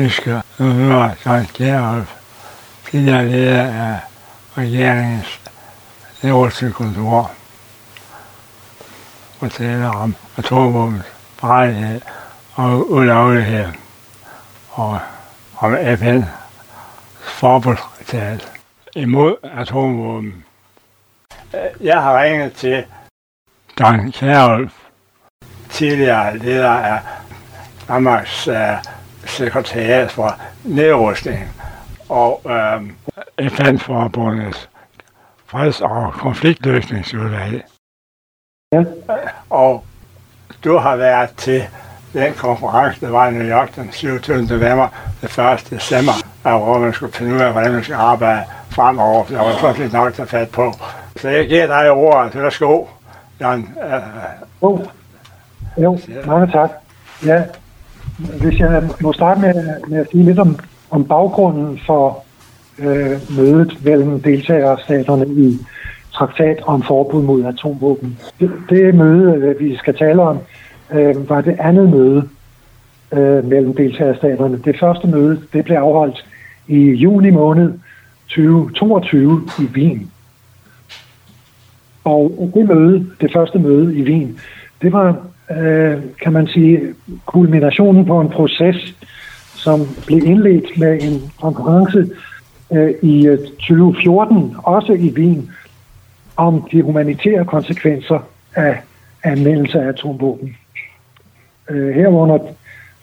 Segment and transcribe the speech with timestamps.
[0.00, 2.10] fisker nu Søren Kjærhoff,
[2.90, 3.98] tidligere leder af
[4.58, 5.40] regeringens
[6.22, 7.30] øverste kontor,
[9.40, 11.04] og taler om atomvåbens
[11.38, 12.00] farlighed
[12.54, 13.66] og ulovlighed,
[14.70, 14.98] og
[15.56, 16.22] om FN
[17.20, 18.52] forbudstraktat
[18.96, 20.44] imod atomvåben.
[21.80, 22.84] Jeg har ringet til
[23.78, 24.72] Dan Kjærulf,
[25.70, 27.00] tidligere leder af
[27.88, 28.99] Danmarks uh,
[29.30, 31.48] sekretariat for nedrustning
[32.08, 34.68] og uh, FN-forbundets
[35.46, 37.64] freds- og konfliktløsningsudvalg.
[38.72, 38.84] Ja.
[39.50, 39.84] Og
[40.64, 41.62] du har været til
[42.12, 44.42] den konference, der var i New York den 27.
[44.42, 44.88] november,
[45.22, 45.70] det 1.
[45.70, 46.12] december,
[46.42, 49.24] hvor man skulle finde ud af, hvordan man skal arbejde fremover.
[49.24, 50.72] Der var lidt nok at fat på.
[51.16, 52.42] Så jeg giver dig ordet.
[52.42, 52.84] Værsgo,
[53.40, 53.76] Jan.
[54.62, 54.86] Jo,
[55.76, 56.70] jo mange tak.
[57.26, 57.42] Ja,
[58.40, 59.54] hvis jeg må starte med,
[59.88, 60.58] med at sige lidt om,
[60.90, 62.24] om baggrunden for
[62.78, 65.58] øh, mødet mellem deltagerstaterne i
[66.12, 68.18] traktat om forbud mod atomvåben.
[68.40, 70.38] Det, det møde, øh, vi skal tale om,
[70.92, 72.28] øh, var det andet møde
[73.12, 74.60] øh, mellem deltagerstaterne.
[74.64, 76.24] Det første møde det blev afholdt
[76.68, 77.72] i juni måned
[78.28, 80.10] 2022 i Wien.
[82.04, 84.38] Og det møde, det første møde i Wien,
[84.82, 85.16] det var,
[85.50, 86.80] øh, kan man sige,
[87.26, 88.94] kulminationen på en proces,
[89.54, 92.10] som blev indledt med en konference
[92.72, 95.50] øh, i øh, 2014, også i Wien,
[96.36, 98.18] om de humanitære konsekvenser
[98.54, 98.80] af
[99.22, 100.56] anvendelse af atomvåben.
[101.70, 102.38] Øh, herunder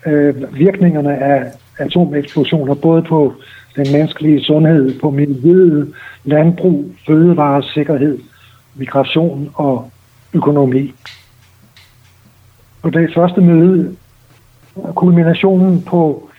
[0.06, 3.34] øh, virkningerne af atomeksplosioner, både på
[3.76, 8.20] den menneskelige sundhed, på miljøet, landbrug, fødevaresikkerhed,
[8.76, 9.92] migration og
[10.34, 10.94] økonomi.
[12.82, 13.96] På det første møde,
[14.96, 16.30] kulminationen på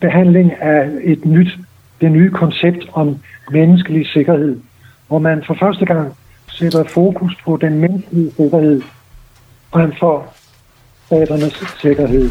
[0.00, 1.58] behandling af et nyt,
[2.00, 3.16] det nye koncept om
[3.50, 4.60] menneskelig sikkerhed,
[5.08, 6.14] hvor man for første gang
[6.48, 8.82] sætter fokus på den menneskelige sikkerhed
[9.72, 10.26] frem for
[11.06, 12.30] staternes sikkerhed.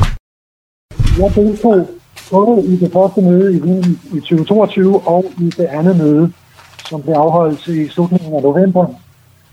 [1.19, 1.89] Jeg deltog
[2.31, 6.33] både i det første møde i Wien i 2022 og i det andet møde,
[6.89, 8.87] som blev afholdt i slutningen af november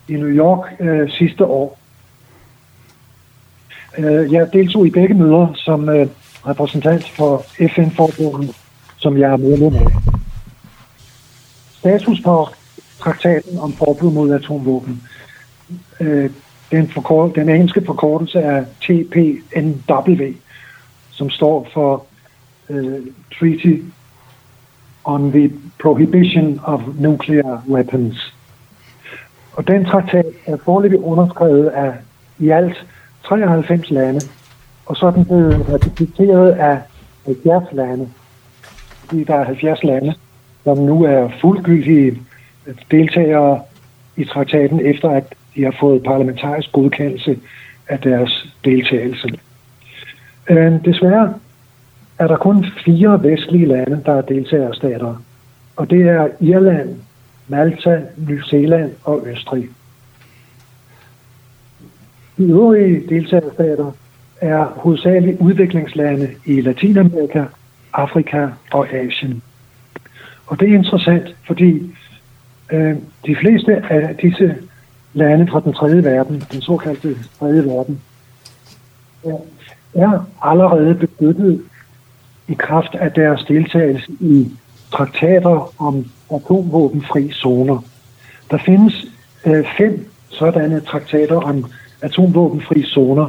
[0.09, 1.78] i New York øh, sidste år.
[3.99, 6.07] Øh, jeg deltog i begge møder som øh,
[6.47, 8.57] repræsentant for FN-forbundet,
[8.97, 9.87] som jeg er medlem af.
[11.79, 12.49] Status på
[12.99, 15.03] traktaten om forbud mod atomvåben.
[16.01, 16.31] Øh,
[16.71, 20.25] den, forkort, den engelske forkortelse er TPNW,
[21.11, 22.07] som står for
[22.69, 23.01] uh,
[23.39, 23.83] Treaty
[25.05, 28.35] on the Prohibition of Nuclear Weapons.
[29.53, 31.95] Og den traktat er foreløbig underskrevet af
[32.39, 32.87] i alt
[33.29, 34.21] 93 lande,
[34.87, 36.79] og så er den blevet ratificeret af
[37.27, 38.09] 70 lande.
[39.05, 40.15] Fordi der er 70 lande,
[40.65, 42.23] som nu er fuldgyldige
[42.91, 43.61] deltagere
[44.17, 47.39] i traktaten, efter at de har fået parlamentarisk godkendelse
[47.89, 49.39] af deres deltagelse.
[50.51, 51.35] Øh, desværre
[52.19, 55.23] er der kun fire vestlige lande, der er deltagerstater,
[55.77, 56.97] og det er Irland,
[57.49, 59.69] Malta, New Zealand og Østrig.
[62.39, 63.93] De øvrige deltagerstater
[64.41, 67.45] er hovedsageligt udviklingslande i Latinamerika,
[67.93, 69.43] Afrika og Asien.
[70.47, 71.95] Og det er interessant, fordi
[72.73, 74.57] øh, de fleste af disse
[75.13, 78.01] lande fra den tredje verden, den såkaldte tredje verden,
[79.95, 81.63] er allerede beskyttet
[82.49, 84.51] i kraft af deres deltagelse i
[84.93, 87.85] traktater om atomvåbenfri zoner.
[88.51, 89.07] Der findes
[89.47, 91.65] øh, fem sådanne traktater om
[92.03, 93.29] atomvåbenfri zoner,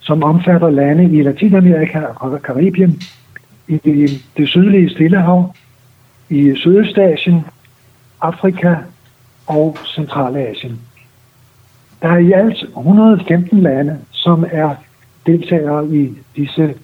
[0.00, 3.02] som omfatter lande i Latinamerika og Karibien,
[3.68, 5.54] i det sydlige Stillehav,
[6.28, 7.44] i Sydøstasien,
[8.20, 8.74] Afrika
[9.46, 10.80] og Centralasien.
[12.02, 14.74] Der er i alt 115 lande, som er
[15.26, 16.74] deltagere i disse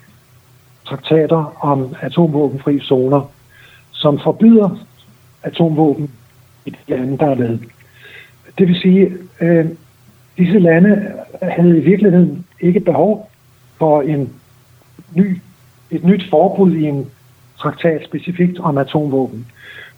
[0.86, 3.30] traktater om atomvåbenfri zoner,
[3.90, 4.86] som forbyder
[5.42, 6.10] atomvåben
[6.66, 7.58] i de lande, der er med.
[8.58, 9.66] Det vil sige, øh,
[10.38, 11.12] disse lande
[11.42, 13.30] havde i virkeligheden ikke behov
[13.78, 14.32] for en
[15.14, 15.38] ny,
[15.90, 17.06] et nyt forbud i en
[17.58, 19.46] traktat specifikt om atomvåben.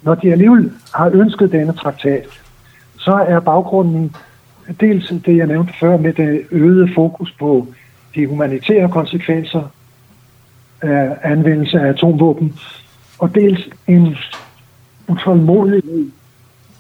[0.02, 2.26] Når de alligevel har ønsket denne traktat,
[2.98, 4.16] så er baggrunden
[4.80, 7.66] dels det, jeg nævnte før, med det øgede fokus på
[8.14, 9.62] de humanitære konsekvenser
[10.82, 12.58] af anvendelse af atomvåben,
[13.18, 14.16] og dels en
[15.08, 16.10] utålmodighed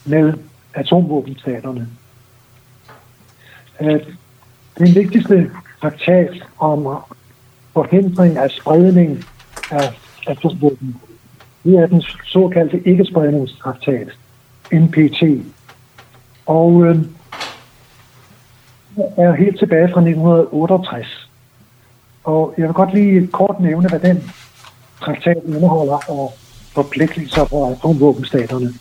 [0.04, 0.32] med
[0.74, 1.88] atomvåbenstaterne.
[4.78, 6.96] Den vigtigste traktat om
[7.72, 9.24] forhindring af spredning
[9.70, 10.96] af atomvåben.
[11.64, 14.08] Det er den såkaldte ikke-spredningstraktat,
[14.72, 15.22] NPT.
[16.46, 16.96] Og øh,
[19.16, 21.28] er helt tilbage fra 1968.
[22.24, 24.32] Og jeg vil godt lige kort nævne, hvad den
[25.04, 26.34] traktat indeholder og
[26.74, 28.72] forpligtelser for atomvåbenstaterne.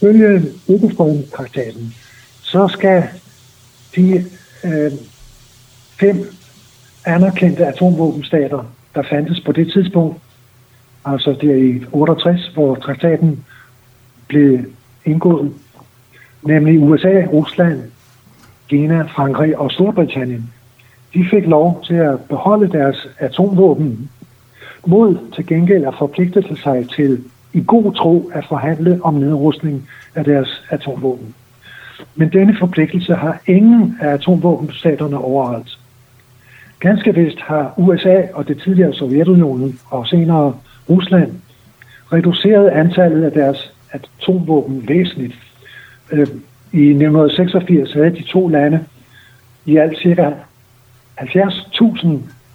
[0.00, 1.94] Følge ikke-spredningstraktaten,
[2.42, 3.08] så skal
[3.96, 4.24] de
[4.64, 4.92] øh,
[6.00, 6.26] fem
[7.04, 8.64] anerkendte atomvåbenstater,
[8.94, 10.16] der fandtes på det tidspunkt,
[11.04, 13.44] altså det i 68, hvor traktaten
[14.28, 14.58] blev
[15.04, 15.52] indgået,
[16.42, 17.82] nemlig USA, Rusland,
[18.68, 20.52] Kina, Frankrig og Storbritannien,
[21.14, 24.10] de fik lov til at beholde deres atomvåben
[24.86, 30.24] mod til gengæld at forpligte sig til i god tro at forhandle om nedrustning af
[30.24, 31.34] deres atomvåben.
[32.14, 35.78] Men denne forpligtelse har ingen af atomvåbenstaterne overholdt.
[36.80, 40.54] Ganske vist har USA og det tidligere Sovjetunionen og senere
[40.90, 41.32] Rusland
[42.12, 45.34] reduceret antallet af deres atomvåben væsentligt.
[46.12, 46.28] Øh,
[46.72, 48.84] I 1986 havde de to lande
[49.64, 50.32] i alt ca.
[51.20, 52.08] 70.000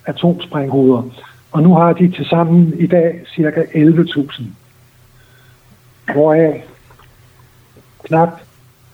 [0.06, 1.04] atomsprænghoveder,
[1.52, 3.62] og nu har de til sammen i dag ca.
[3.76, 4.44] 11.000,
[6.14, 6.64] hvoraf
[8.04, 8.42] knap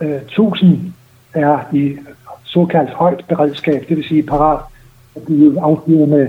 [0.00, 0.92] Øh, 1000
[1.34, 1.96] er i
[2.44, 4.60] såkaldt højt beredskab, det vil sige parat
[5.16, 6.28] at blive affyret med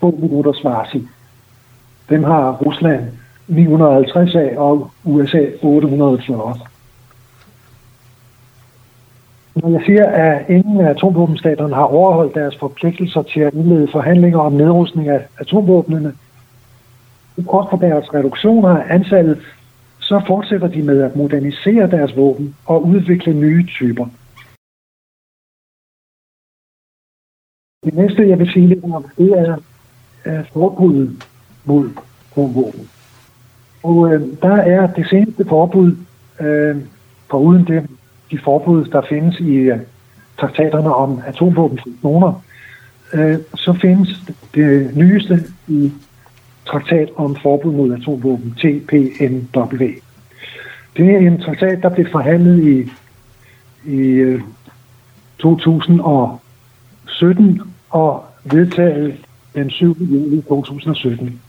[0.00, 1.08] få minutters varsel.
[2.08, 3.04] Dem har Rusland
[3.48, 6.58] 950 af, og USA 840.
[9.54, 14.38] Når jeg siger, at ingen af atomvåbenstaterne har overholdt deres forpligtelser til at indlede forhandlinger
[14.38, 16.12] om nedrustning af atomvåbnene,
[17.46, 19.38] kort for deres reduktioner af antallet,
[20.08, 24.06] så fortsætter de med at modernisere deres våben og udvikle nye typer.
[27.84, 29.56] Det næste, jeg vil sige lidt om, det er
[30.52, 31.28] forbuddet
[31.64, 31.90] mod
[32.30, 32.88] atomvåben.
[33.82, 35.96] Og øh, der er det seneste forbud,
[36.40, 36.76] øh,
[37.30, 37.90] foruden det,
[38.30, 39.78] de forbud, der findes i øh,
[40.40, 42.42] traktaterne om atomvåbenzoner,
[43.14, 44.08] øh, så findes
[44.54, 45.92] det nyeste i
[46.66, 49.84] traktat om forbud mod atomvåben, TPNW.
[50.96, 52.90] Det er en traktat, der blev forhandlet i,
[53.92, 54.40] i øh,
[55.38, 57.60] 2017
[57.90, 59.16] og vedtaget
[59.54, 59.96] den 7.
[60.00, 61.40] juli 2017.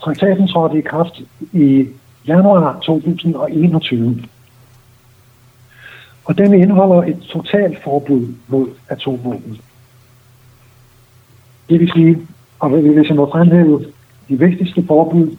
[0.00, 1.22] Traktaten trådte i kraft
[1.52, 1.88] i
[2.26, 4.24] januar 2021.
[6.24, 9.60] Og den indeholder et totalt forbud mod atomvåben.
[11.68, 12.26] Det vil sige,
[12.58, 13.84] og hvis jeg må fremhæve
[14.28, 15.36] de vigtigste forbud,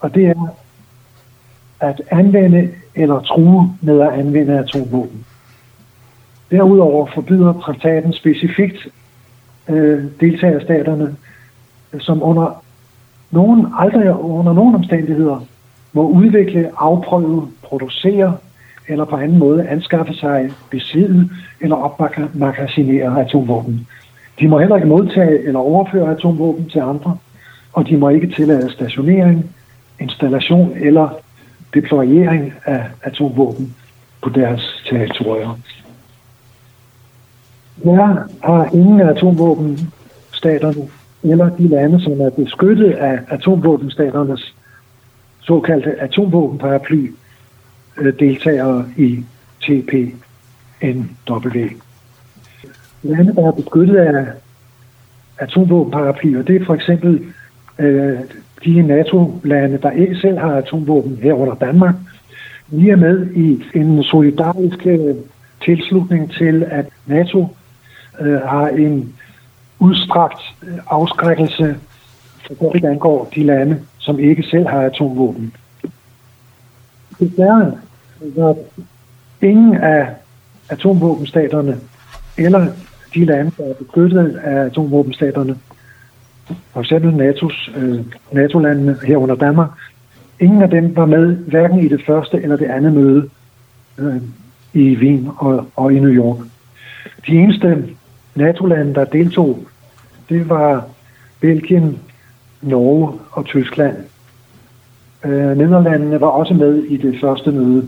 [0.00, 0.56] og det er
[1.80, 5.24] at anvende eller true med at anvende atomvåben.
[6.50, 8.88] Derudover forbyder traktaten specifikt
[9.68, 11.16] øh, deltagerstaterne,
[11.92, 12.64] øh, som under
[13.30, 15.40] nogen, aldrig under nogen omstændigheder
[15.92, 18.36] må udvikle, afprøve, producere
[18.88, 21.30] eller på anden måde anskaffe sig, besidde
[21.60, 23.86] eller opmagasinere atomvåben.
[24.40, 27.16] De må heller ikke modtage eller overføre atomvåben til andre,
[27.72, 29.54] og de må ikke tillade stationering,
[30.00, 31.08] installation eller
[31.74, 33.74] deployering af atomvåben
[34.22, 35.58] på deres territorier.
[37.76, 39.92] Hver har ingen atomvåben
[40.32, 40.88] staterne
[41.22, 44.54] eller de lande, som er beskyttet af atomvåbenstaternes
[45.40, 47.10] såkaldte atomvåbenparaply,
[47.96, 49.24] deltager deltagere i
[49.60, 50.18] TPNW.
[53.08, 54.26] Lande, der er beskyttet af
[55.38, 57.24] atomvåbenparaplyer, det er for eksempel
[57.78, 58.18] øh,
[58.64, 61.94] de NATO-lande, der ikke selv har atomvåben herunder Danmark,
[62.66, 65.14] vi er med i en solidarisk øh,
[65.64, 67.56] tilslutning til, at NATO
[68.20, 69.14] øh, har en
[69.78, 71.76] udstrakt øh, afskrækkelse,
[72.46, 75.54] for det angår de lande, som ikke selv har atomvåben.
[77.20, 77.72] Desværre,
[78.20, 78.56] var
[79.42, 80.08] ingen af
[80.68, 81.76] atomvåbenstaterne
[82.38, 82.66] eller
[83.14, 85.56] de lande, der er beskyttet af atomvåbenstaterne,
[86.72, 89.70] for eksempel NATO's, øh, NATO-landene herunder Danmark,
[90.40, 93.28] ingen af dem var med hverken i det første eller det andet møde
[93.98, 94.16] øh,
[94.72, 96.36] i Wien og, og i New York.
[97.26, 97.84] De eneste
[98.34, 99.58] NATO-lande, der deltog,
[100.28, 100.88] det var
[101.40, 101.98] Belgien,
[102.62, 103.96] Norge og Tyskland.
[105.24, 107.86] Øh, Nederlandene var også med i det første møde,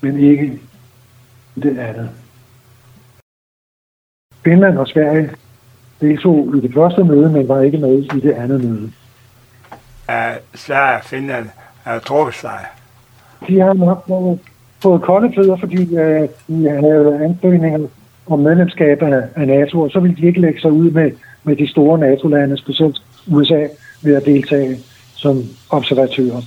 [0.00, 0.60] men ikke
[1.56, 2.10] i det andet.
[4.44, 5.30] Finland og Sverige
[6.00, 8.92] deltog i det første møde, men var ikke med i det andet møde.
[10.08, 11.48] Ja, Sverige og Finland
[11.82, 12.58] har trukket sig.
[13.48, 14.04] De har nok
[14.82, 17.88] fået kolde fødder, fordi uh, de havde ansøgninger
[18.26, 21.10] om medlemskab af, af NATO, og så ville de ikke lægge sig ud med,
[21.44, 23.66] med de store NATO-lande, specielt USA
[24.02, 24.78] ved at deltage
[25.14, 26.42] som observatører.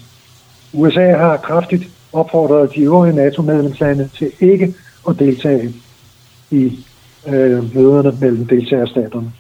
[0.74, 1.84] USA har kraftigt
[2.14, 4.74] opfordret de øvrige NATO-medlemslande til ikke
[5.10, 5.74] at deltage
[6.52, 6.86] i
[7.28, 9.32] øh, møderne mellem deltagerstaterne.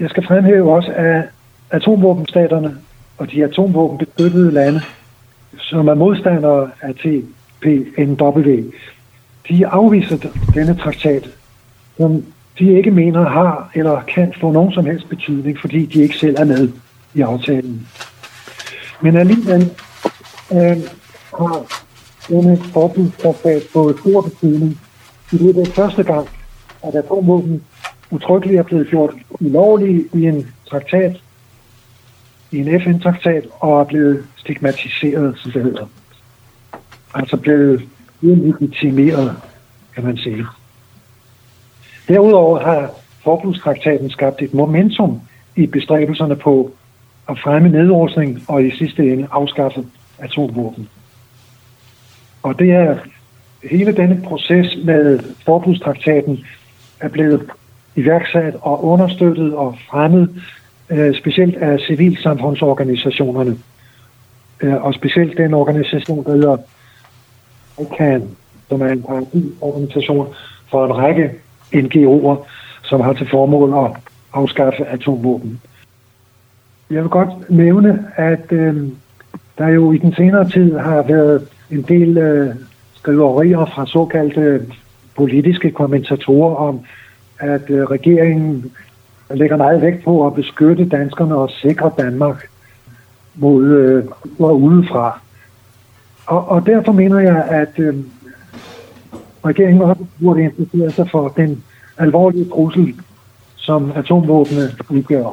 [0.00, 1.22] Jeg skal fremhæve også, at
[1.70, 2.76] atomvåbenstaterne
[3.18, 4.80] og de atomvåbenbeskyttede lande,
[5.58, 8.62] som er modstandere af TPNW,
[9.48, 10.16] de afviser
[10.54, 11.28] denne traktat,
[11.96, 12.24] som
[12.58, 16.36] de ikke mener har eller kan få nogen som helst betydning, fordi de ikke selv
[16.38, 16.68] er med
[17.14, 17.86] i aftalen.
[19.00, 19.70] Men alligevel
[20.52, 20.76] øh,
[21.38, 21.66] har
[22.28, 24.80] denne forbudstraktat fået stor betydning.
[25.30, 26.28] Det er første gang,
[26.82, 27.64] at atomvåben
[28.10, 31.16] utryggeligt er blevet gjort ulovlige i en traktat,
[32.50, 35.86] i en FN-traktat, og er blevet stigmatiseret, som det hedder.
[37.14, 37.88] Altså blevet
[38.20, 39.36] legitimeret,
[39.94, 40.46] kan man sige.
[42.08, 42.90] Derudover har
[43.24, 45.20] forbudstraktaten skabt et momentum
[45.56, 46.72] i bestræbelserne på
[47.28, 49.86] at fremme nedrustning og i sidste ende afskaffe
[50.18, 50.88] atomvåben.
[52.42, 52.96] Og det er
[53.70, 56.44] hele denne proces med forbudstraktaten
[57.00, 57.42] er blevet
[57.96, 60.42] iværksat og understøttet og fremmet
[60.90, 63.56] øh, specielt af civilsamfundsorganisationerne.
[64.60, 66.56] Øh, og specielt den organisation, der hedder
[67.80, 68.36] ICANN,
[68.68, 69.04] som er en
[69.60, 70.28] organisation
[70.70, 71.30] for en række
[71.74, 72.48] NGO'er,
[72.82, 73.96] som har til formål at
[74.32, 75.60] afskaffe atomvåben.
[76.90, 78.88] Jeg vil godt nævne, at øh,
[79.58, 82.54] der jo i den senere tid har været en del øh,
[83.06, 84.66] skriverier fra såkaldte
[85.16, 86.80] politiske kommentatorer om,
[87.38, 88.72] at øh, regeringen
[89.30, 92.48] lægger meget vægt på at beskytte danskerne og sikre Danmark
[93.34, 94.04] mod øh,
[94.40, 95.20] udefra.
[96.26, 97.94] Og, og derfor mener jeg, at øh,
[99.44, 101.64] regeringen også burde interessere sig for den
[101.98, 102.94] alvorlige trussel,
[103.56, 105.24] som atomvåbne udgør.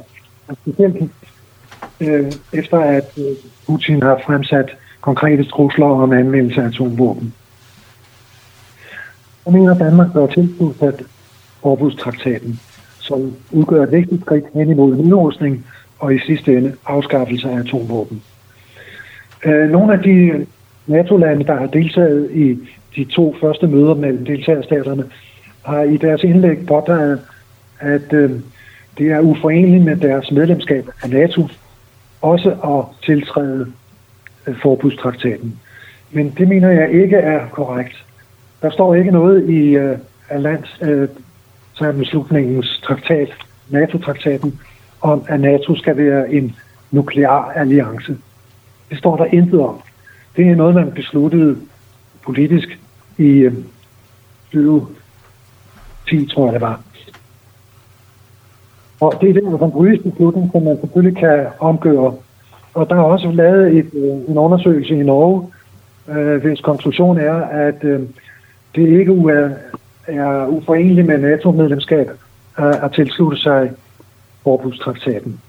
[0.47, 1.11] Og specielt
[2.01, 3.35] øh, efter at øh,
[3.67, 4.69] Putin har fremsat
[5.01, 7.33] konkrete trusler om anvendelse af atomvåben.
[9.45, 11.05] Jeg mener, at Danmark bør tilslutte
[11.61, 12.59] forbudstraktaten,
[12.99, 15.65] som udgør et vigtigt skridt hen imod nedrustning
[15.99, 18.23] og i sidste ende afskaffelse af atomvåben.
[19.45, 20.45] Øh, nogle af de
[20.87, 22.57] NATO-lande, der har deltaget i
[22.95, 25.03] de to første møder mellem deltagerstaterne,
[25.65, 27.21] har i deres indlæg påtaget,
[27.79, 28.31] at øh,
[28.97, 31.47] det er uforeneligt med deres medlemskab af NATO
[32.21, 33.71] også at tiltræde
[34.47, 35.59] øh, forbudstraktaten.
[36.11, 38.05] Men det mener jeg ikke er korrekt.
[38.63, 39.97] Der står ikke noget i øh,
[40.37, 41.09] lands øh,
[42.83, 43.29] traktat,
[43.69, 44.59] NATO-traktaten,
[45.01, 46.55] om at NATO skal være en
[46.91, 48.17] nuklear alliance.
[48.89, 49.81] Det står der intet om.
[50.35, 51.57] Det er noget, man besluttede
[52.25, 52.79] politisk
[53.17, 53.53] i øh,
[54.51, 56.81] 2010, tror jeg det var.
[58.99, 62.15] Og det er den en politisk beslutning, som man selvfølgelig kan omgøre.
[62.73, 65.47] Og der er også lavet et, øh, en undersøgelse i Norge,
[66.09, 68.01] øh, hvis konklusion er, at øh,
[68.75, 69.49] det ikke er,
[70.07, 72.09] er uforeneligt med NATO-medlemskab
[72.57, 73.71] at, at tilslutte sig
[74.43, 75.39] forbudstraktaten.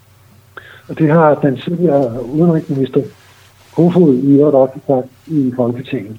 [0.88, 3.02] Og det har den tidligere udenrigsminister
[3.76, 6.16] Kofod i øvrigt også sagt i Folketinget.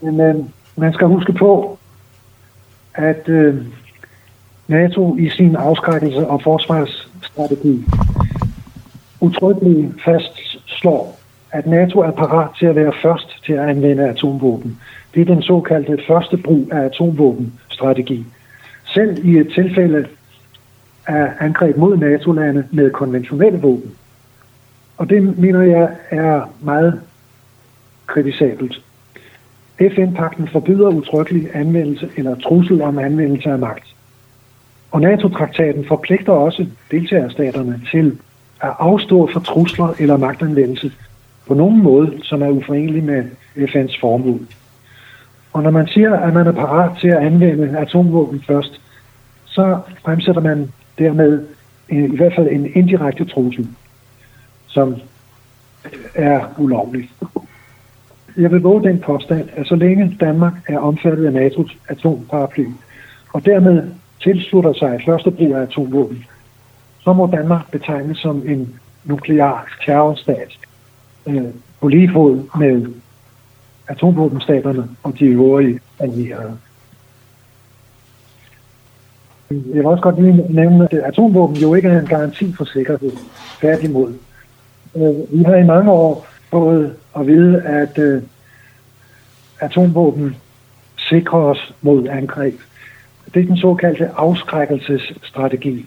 [0.00, 0.34] Men øh,
[0.76, 1.78] man skal huske på,
[2.94, 3.56] at øh,
[4.68, 7.84] NATO i sin afskrækkelse og forsvarsstrategi
[9.20, 11.19] utryggeligt fastslår,
[11.52, 14.78] at NATO er parat til at være først til at anvende atomvåben.
[15.14, 18.26] Det er den såkaldte første brug af atomvåbenstrategi.
[18.84, 20.06] Selv i et tilfælde
[21.06, 23.92] af angreb mod NATO-lande med konventionelle våben.
[24.96, 27.00] Og det mener jeg er meget
[28.06, 28.82] kritisabelt.
[29.78, 33.94] FN-pakten forbyder utryggelig anvendelse eller trussel om anvendelse af magt.
[34.90, 38.18] Og NATO-traktaten forpligter også deltagerstaterne til
[38.60, 40.92] at afstå fra trusler eller magtanvendelse
[41.50, 43.24] på nogen måde, som er uforenelig med
[43.56, 44.40] FN's formål.
[45.52, 48.80] Og når man siger, at man er parat til at anvende atomvåben først,
[49.44, 51.46] så fremsætter man dermed
[51.92, 53.68] øh, i hvert fald en indirekte trussel,
[54.66, 54.96] som
[56.14, 57.10] er ulovlig.
[58.36, 62.66] Jeg vil våge den påstand, at så længe Danmark er omfattet af NATO's atomparaply,
[63.32, 63.82] og dermed
[64.22, 66.24] tilslutter sig første brug af atomvåben,
[67.00, 70.58] så må Danmark betegnes som en nuklear terrorstat
[71.26, 71.44] øh,
[71.80, 72.86] på lige fod med
[73.88, 76.58] atomvåbenstaterne og de øvrige allierede.
[79.50, 83.12] Jeg vil også godt lige nævne, at atomvåben jo ikke er en garanti for sikkerhed.
[83.60, 84.14] Færdigmod.
[84.96, 88.22] Øh, vi har i mange år fået at vide, at øh,
[89.60, 90.36] atomvåben
[90.96, 92.54] sikrer os mod angreb.
[93.34, 95.86] Det er den såkaldte afskrækkelsesstrategi.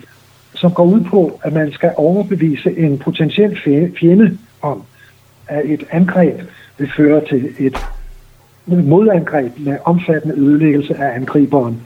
[0.56, 3.58] som går ud på, at man skal overbevise en potentiel
[4.00, 4.84] fjende om,
[5.48, 6.42] at et angreb
[6.78, 7.78] vil føre til et
[8.66, 11.82] modangreb med omfattende ødelæggelse af angriberen,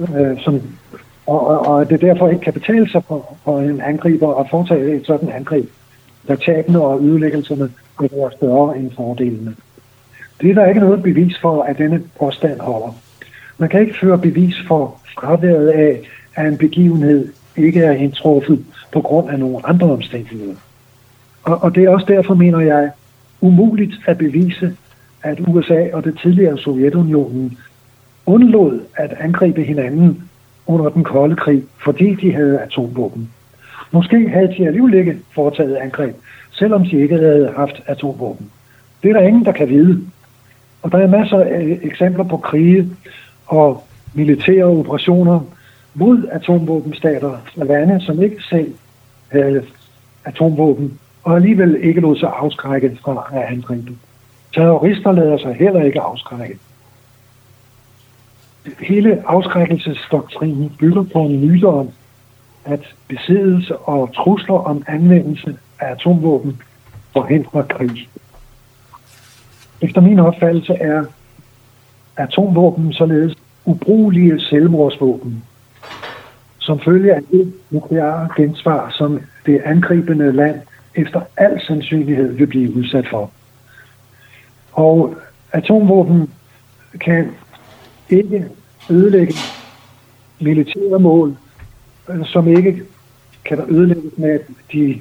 [0.00, 0.62] øh, som,
[1.26, 4.96] og, og, og det derfor ikke kan betale sig for, for en angriber at foretage
[4.96, 5.68] et sådan angreb,
[6.28, 9.54] da tabene og ødelæggelserne vil være større end fordelene.
[10.40, 12.96] Det er der ikke noget bevis for, at denne påstand holder.
[13.58, 16.00] Man kan ikke føre bevis for fraværet af,
[16.34, 20.54] at en begivenhed ikke er indtruffet på grund af nogle andre omstændigheder.
[21.44, 22.90] Og, og det er også derfor, mener jeg,
[23.40, 24.76] umuligt at bevise,
[25.22, 27.58] at USA og det tidligere Sovjetunionen
[28.26, 30.22] undlod at angribe hinanden
[30.66, 33.30] under den kolde krig, fordi de havde atomvåben.
[33.90, 36.16] Måske havde de alligevel ikke foretaget angreb,
[36.50, 38.50] selvom de ikke havde haft atomvåben.
[39.02, 40.00] Det er der ingen, der kan vide.
[40.82, 42.88] Og der er masser af eksempler på krige
[43.46, 43.84] og
[44.14, 45.40] militære operationer
[45.94, 48.74] mod atomvåbenstater og lande, som ikke selv
[49.28, 49.64] havde
[50.24, 53.92] atomvåben, og alligevel ikke lod sig afskrække fra at angribe.
[54.54, 56.58] Terrorister lader sig heller ikke afskrække.
[58.80, 61.88] Hele afskrækkelsesdoktrinen bygger på en myte om,
[62.64, 66.62] at besiddelse og trusler om anvendelse af atomvåben
[67.12, 68.08] forhindrer krig.
[69.80, 71.04] Efter min opfattelse er
[72.16, 75.44] atomvåben således ubrugelige selvmordsvåben,
[76.58, 80.60] som følge af det nukleare gensvar, som det angribende land
[80.94, 83.30] efter al sandsynlighed vil blive udsat for.
[84.72, 85.14] Og
[85.52, 86.30] atomvåben
[87.00, 87.30] kan
[88.10, 88.44] ikke
[88.90, 89.34] ødelægge
[90.40, 91.36] militære mål,
[92.08, 92.82] øh, som ikke
[93.44, 94.38] kan der ødelægges med
[94.72, 95.00] de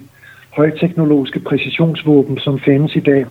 [0.50, 3.26] højteknologiske præcisionsvåben, som findes i dag,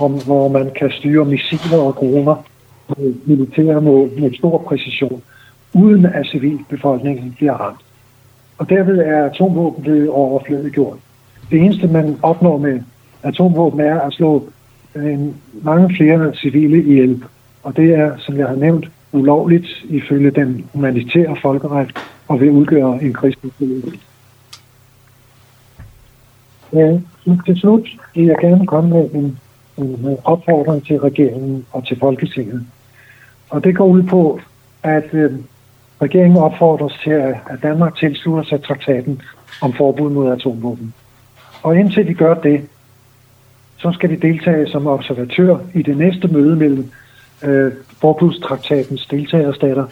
[0.00, 2.44] om, hvor man kan styre missiler og droner
[2.88, 5.22] med militære mål med stor præcision,
[5.74, 7.80] uden at civilbefolkningen bliver ramt.
[8.58, 10.98] Og derved er atomvåben blevet overflødiggjort.
[11.52, 12.80] Det eneste, man opnår med
[13.22, 14.48] atomvåben, er at slå
[14.96, 17.22] en, mange flere civile ihjel.
[17.62, 21.90] Og det er, som jeg har nævnt, ulovligt ifølge den humanitære folkeret
[22.28, 23.98] og vil udgøre en krigsforbrydelse.
[26.72, 26.98] Ja,
[27.46, 29.38] til slut vil jeg gerne komme med en,
[29.78, 32.66] en opfordring til regeringen og til Folketinget.
[33.50, 34.40] Og det går ud på,
[34.82, 35.32] at øh,
[36.02, 39.22] regeringen opfordres til, at Danmark tilslutter sig traktaten
[39.62, 40.94] om forbud mod atomvåben.
[41.62, 42.68] Og indtil de gør det,
[43.76, 46.90] så skal de deltage som observatør i det næste møde mellem
[47.42, 49.86] øh, forbudstraktatens deltagerstater,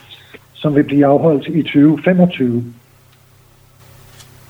[0.53, 2.65] som vil blive afholdt i 2025.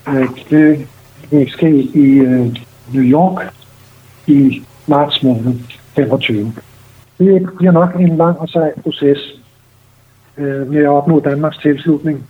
[0.08, 0.88] Øh, det
[1.30, 2.56] vil ske i øh,
[2.94, 3.52] New York
[4.26, 5.54] i marts måned
[5.96, 6.52] 25.
[7.18, 9.18] Det bliver nok en lang og sej proces
[10.36, 12.26] øh, med at opnå Danmarks tilslutning.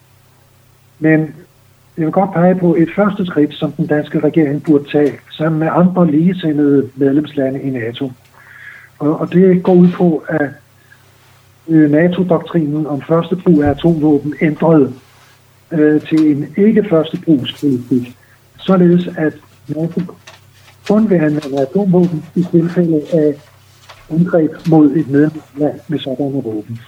[0.99, 1.35] Men
[1.97, 5.59] jeg vil godt pege på et første skridt, som den danske regering burde tage sammen
[5.59, 8.13] med andre ligesindede medlemslande i NATO.
[8.99, 10.49] Og, og det går ud på, at
[11.69, 14.95] øh, NATO-doktrinen om første brug af atomvåben ændret
[15.71, 18.17] øh, til en ikke første brugspolitik,
[18.59, 19.35] således at
[19.69, 20.01] NATO
[20.89, 23.35] kun vil anvende atomvåben i tilfælde af
[24.11, 26.81] angreb mod et medlemsland med sådanne våben.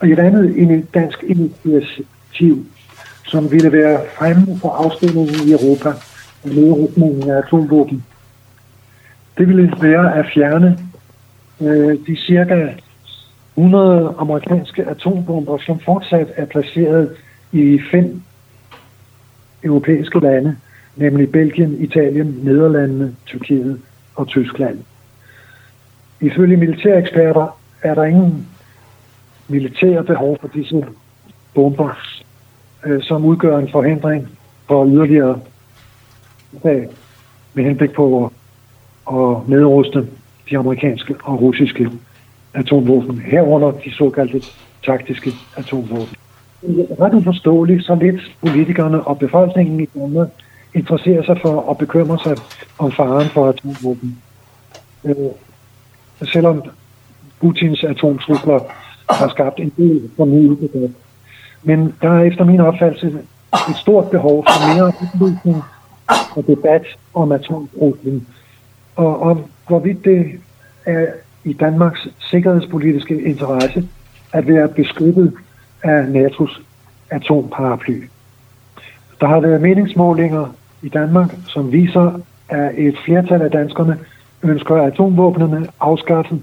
[0.00, 2.06] Og et andet dansk initiativ,
[3.24, 5.88] som ville være fremme for afstemningen i Europa
[6.44, 8.04] og nedrustningen af atomvåben,
[9.38, 10.78] det ville være at fjerne
[11.60, 12.68] øh, de cirka
[13.56, 17.16] 100 amerikanske atombomber, som fortsat er placeret
[17.52, 18.22] i fem
[19.62, 20.56] europæiske lande,
[20.96, 23.80] nemlig Belgien, Italien, Nederlandene, Tyrkiet
[24.14, 24.78] og Tyskland.
[26.20, 28.48] Ifølge militæreksperter er der ingen
[29.48, 30.86] militære behov for disse
[31.54, 32.24] bomber,
[32.84, 34.28] øh, som udgør en forhindring
[34.68, 35.40] for yderligere
[37.54, 38.30] med henblik på at,
[39.16, 40.06] at nedruste
[40.50, 41.90] de amerikanske og russiske
[42.54, 44.42] atomvåben, herunder de såkaldte
[44.86, 46.16] taktiske atomvåben.
[47.00, 50.28] Ret uforståeligt, så lidt politikerne og befolkningen i Danmark
[50.74, 52.36] interesserer sig for og bekymrer sig
[52.78, 54.18] om faren for atomvåben.
[55.04, 55.14] Øh,
[56.32, 56.62] selvom
[57.40, 58.60] Putins atomtrusler
[59.10, 60.90] har skabt en del fornyet debat.
[61.62, 63.06] Men der er efter min opfattelse
[63.70, 65.62] et stort behov for mere oplysning
[66.36, 68.26] og debat om atomtruslen,
[68.96, 70.40] og om hvorvidt det
[70.86, 71.06] er
[71.44, 73.88] i Danmarks sikkerhedspolitiske interesse
[74.32, 75.32] at være beskyttet
[75.82, 76.60] af NATO's
[77.10, 78.02] atomparaply.
[79.20, 83.98] Der har været meningsmålinger i Danmark, som viser, at et flertal af danskerne
[84.42, 86.42] ønsker atomvåbnene afskaffet,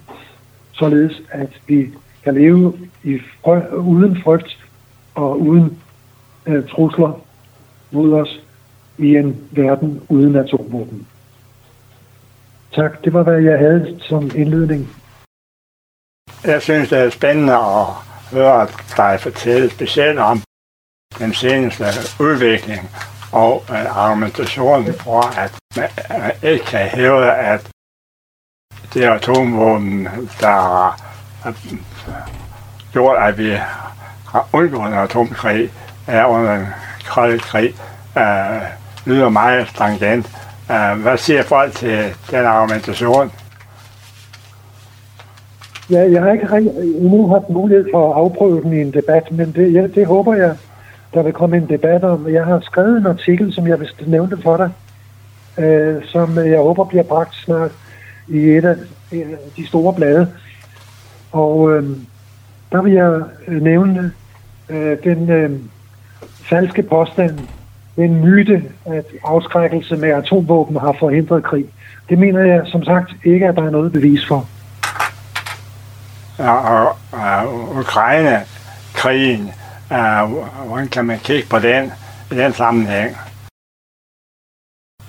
[0.72, 1.90] således at vi
[2.24, 2.74] kan leve
[3.04, 4.58] i frø, uden frygt
[5.16, 5.82] og uden
[6.46, 7.20] øh, trusler
[7.92, 8.40] mod os
[8.98, 11.08] i en verden uden atomvåben.
[12.76, 14.90] Tak, det var hvad jeg havde som indledning.
[16.44, 17.86] Jeg synes, det er spændende at
[18.32, 20.42] høre dig fortælle specielt om
[21.20, 21.84] den seneste
[22.20, 22.90] udvikling
[23.32, 27.70] og øh, argumentationen for, at man øh, ikke kan hæve, at
[28.94, 30.04] det atomvåben,
[30.40, 31.02] der har
[31.48, 31.54] øh,
[32.92, 33.58] gjort, at vi
[34.34, 35.72] har undgået atomkrig,
[36.08, 36.68] er under en
[37.10, 37.74] kolde krig,
[38.18, 38.62] øh,
[39.06, 40.32] lyder meget stringent.
[40.72, 43.32] Øh, hvad siger folk til den argumentation?
[45.90, 49.52] Ja, jeg har ikke endnu haft mulighed for at afprøve den i en debat, men
[49.52, 50.56] det, ja, det håber jeg,
[51.14, 52.34] der vil komme en debat om.
[52.34, 54.70] Jeg har skrevet en artikel, som jeg vil nævnte for dig,
[55.58, 57.72] øh, som jeg håber bliver bragt snart
[58.28, 58.76] i et af
[59.12, 59.22] øh,
[59.58, 60.28] de store blade.
[61.32, 61.98] Og øh,
[62.72, 64.12] der vil jeg øh, nævne
[64.70, 65.60] øh, den øh,
[66.50, 67.40] falske påstand,
[67.96, 71.66] den myte, at afskrækkelse med atomvåben har forhindret krig.
[72.10, 74.48] Det mener jeg som sagt ikke, at der er noget bevis for.
[76.40, 79.52] Ja, og, og Ukraine-krigen,
[79.92, 81.92] uh, hvordan kan man kigge på den
[82.32, 83.18] i den sammenhæng?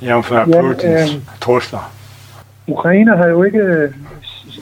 [0.03, 1.93] Jævnfør ja, Putins øh, trusler.
[2.67, 3.95] Ukraine har jo ikke øh,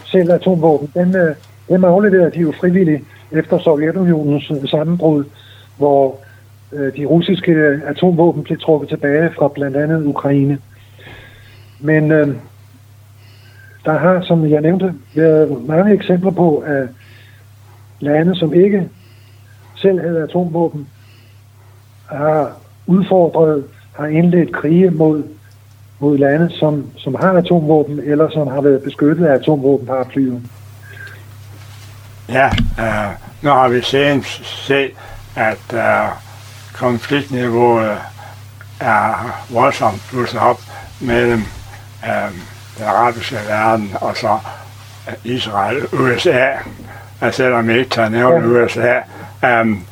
[0.04, 0.90] selv atomvåben.
[0.94, 1.36] Den, øh,
[1.68, 5.24] dem afleverede de jo frivilligt efter Sovjetunionens sammenbrud,
[5.78, 6.18] hvor
[6.72, 7.52] øh, de russiske
[7.86, 10.58] atomvåben blev trukket tilbage fra blandt andet Ukraine.
[11.80, 12.28] Men øh,
[13.84, 16.88] der har, som jeg nævnte, været mange eksempler på, at
[18.00, 18.88] lande, som ikke
[19.76, 20.86] selv havde atomvåben,
[22.06, 25.22] har udfordret, har indledt krige mod,
[26.00, 30.40] mod lande, som, som har atomvåben, eller som har været beskyttet af atomvåbenparaplyer.
[32.32, 32.46] Ja,
[32.78, 33.10] øh,
[33.42, 34.90] nu har vi senest set,
[35.36, 36.08] at øh,
[36.74, 37.98] konfliktniveauet
[38.80, 40.60] er voldsomt blusset op
[41.00, 41.44] mellem
[42.04, 42.32] øh,
[42.78, 44.38] den arabiske verden og så
[45.24, 46.48] Israel, USA,
[47.20, 48.64] altså selvom vi ikke tager nævnt ja.
[48.64, 48.94] USA.
[49.60, 49.86] Um,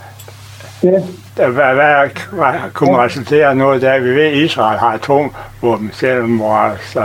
[0.82, 1.00] ja.
[1.34, 3.04] Hvad, hvad, hvad kunne ja.
[3.04, 4.00] resultere noget der?
[4.00, 6.96] Vi ved, at Israel har atomvåben, selvom vores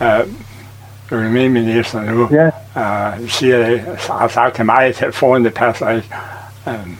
[0.00, 0.08] uh,
[1.10, 3.80] økonomiminister nu ja uh, siger
[4.18, 6.14] har sagt til mig i telefonen, det passer ikke.
[6.66, 6.98] Um,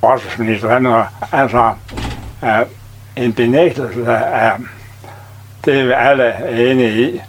[0.00, 1.74] forsvarsminister, altså
[2.42, 2.48] uh,
[3.16, 4.52] en benægtelse af
[5.64, 6.34] det er alle
[6.70, 7.20] enige i.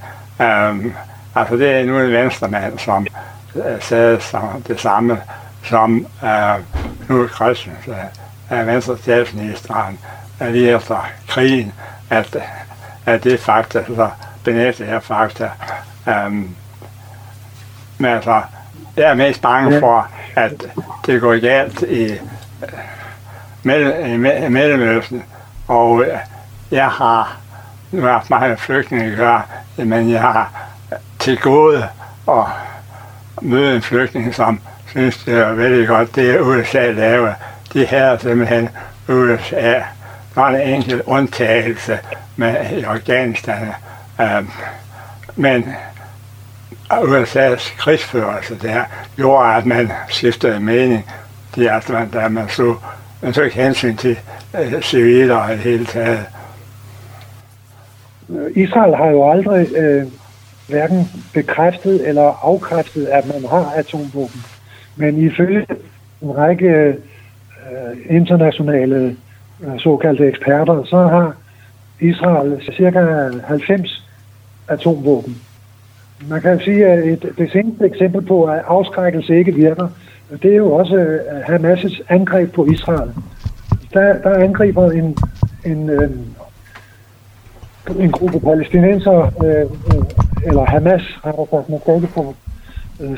[0.43, 0.93] Um,
[1.35, 3.07] altså det er nu en venstremand, som
[3.55, 5.21] uh, sagde som det samme
[5.63, 7.93] som uh, nu Christensen,
[8.51, 9.99] uh, venstre statsministeren,
[10.41, 11.73] uh, lige efter krigen,
[12.09, 12.37] at,
[13.05, 14.09] at det fakta, så
[14.43, 15.49] benægter jeg fakta.
[16.07, 16.55] Um,
[17.99, 18.41] men altså,
[18.97, 20.53] jeg er mest bange for, at
[21.05, 22.11] det går galt i,
[23.63, 24.17] uh, i
[24.49, 25.23] Mellemøsten,
[25.67, 26.05] og uh,
[26.71, 27.39] jeg har
[27.91, 29.41] nu har haft meget flygtninge at gøre,
[29.77, 30.69] men jeg har
[31.19, 31.87] til gode
[32.29, 32.43] at
[33.41, 37.33] møde en flygtning, som synes, det er veldig godt, det er USA laver.
[37.73, 38.69] De her simpelthen
[39.07, 39.81] USA.
[40.35, 41.99] Der er en enkelt undtagelse
[42.35, 43.73] med i Afghanistan.
[44.19, 44.51] Um,
[45.35, 45.75] men
[46.93, 48.83] USA's krigsførelse der
[49.15, 51.05] gjorde, at man skiftede mening.
[51.55, 52.75] Det er, at man, der man så,
[53.21, 54.19] man tog ikke hensyn til
[54.59, 56.25] øh, civile og det hele taget.
[58.55, 60.07] Israel har jo aldrig øh,
[60.67, 64.41] hverken bekræftet eller afkræftet, at man har atomvåben.
[64.95, 65.65] Men ifølge
[66.21, 66.95] en række øh,
[68.09, 69.15] internationale
[69.61, 71.33] øh, såkaldte eksperter, så har
[71.99, 74.05] Israel cirka 90
[74.67, 75.41] atomvåben.
[76.27, 79.87] Man kan sige, at et, det seneste eksempel på, at afskrækkelse ikke virker,
[80.41, 83.11] det er jo også Hamas' angreb på Israel.
[83.93, 85.17] Der, der angriber en,
[85.65, 86.09] en, en øh,
[87.99, 89.65] en gruppe palæstinenser, øh,
[90.47, 92.35] eller Hamas, har der sagt, man på, ikke få
[92.99, 93.17] øh,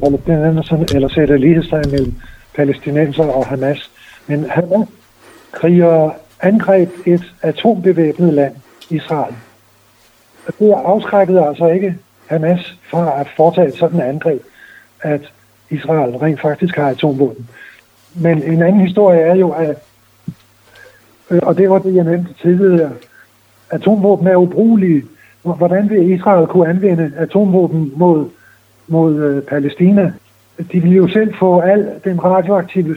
[0.00, 2.14] palæstinenser, eller sætte lighedstegn mellem
[2.56, 3.90] palæstinenser og Hamas.
[4.26, 4.88] Men Hamas
[5.52, 8.54] kriger angreb et atombevæbnet land,
[8.90, 9.34] Israel.
[10.46, 14.42] Og det afskrækkede altså ikke Hamas fra at foretage sådan et angreb,
[15.00, 15.20] at
[15.70, 17.48] Israel rent faktisk har atomvåben.
[18.14, 19.76] Men en anden historie er jo, at,
[21.30, 22.92] øh, og det var det, jeg nævnte tidligere,
[23.70, 25.04] atomvåben er ubrugelige.
[25.42, 28.28] Hvordan vil Israel kunne anvende atomvåben mod,
[28.86, 30.12] mod øh, Palæstina?
[30.72, 32.96] De vil jo selv få al den radioaktive,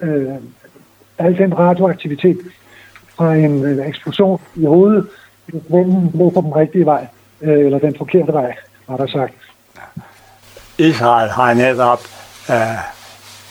[0.00, 0.28] øh,
[1.18, 2.38] al den radioaktivitet
[3.16, 5.06] fra en øh, eksplosion i hovedet,
[5.46, 7.06] hvis den løber den rigtige vej,
[7.52, 8.54] eller den forkerte vej,
[8.88, 9.34] har der sagt.
[10.78, 12.00] Israel har netop
[12.50, 12.56] øh,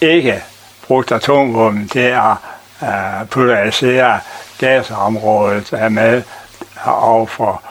[0.02, 0.44] ikke
[0.88, 2.36] brugt atomvåben til at
[2.82, 4.20] uh, polarisere
[4.60, 6.22] gasområdet med
[6.84, 7.64] og for,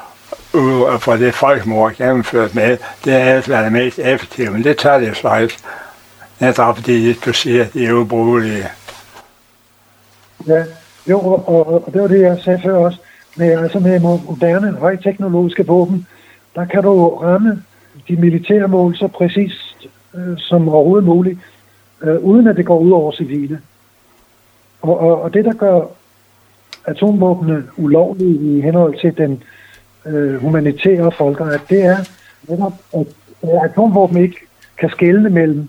[0.55, 4.79] uh, for det folkemord gennemført med, det har altid været det mest effektive, men det
[4.79, 5.59] tager det så ikke.
[6.39, 8.69] Netop fordi du siger, at de er ubrugelige.
[10.47, 10.65] Ja,
[11.07, 12.99] jo, og, og, og det var det, jeg sagde før også.
[13.37, 16.07] Med, altså med moderne, højteknologiske våben,
[16.55, 17.63] der kan du ramme
[18.09, 21.39] de militære mål så præcist øh, som overhovedet muligt,
[22.03, 23.61] øh, uden at det går ud over civile.
[24.83, 25.87] Og, og, og det, der gør
[26.85, 29.43] atomvåbnene ulovlige i henhold til den
[30.07, 31.97] øh, humanitære folkeret, det er
[32.49, 33.07] netop, at
[33.65, 34.37] atomvåben ikke
[34.79, 35.69] kan skelne mellem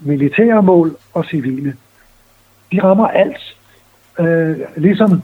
[0.00, 1.76] militære mål og civile.
[2.72, 3.56] De rammer alt.
[4.18, 5.22] Øh, ligesom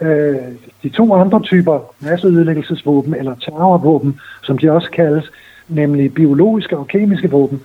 [0.00, 0.36] øh,
[0.82, 5.30] de to andre typer masseødelæggelsesvåben eller terrorvåben, som de også kaldes,
[5.68, 7.62] nemlig biologiske og kemiske våben,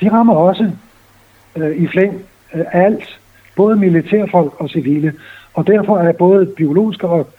[0.00, 0.70] de rammer også
[1.56, 2.22] øh, i flæng
[2.54, 3.20] øh, alt,
[3.56, 5.12] både militærfolk og civile.
[5.54, 7.30] Og derfor er både biologiske og,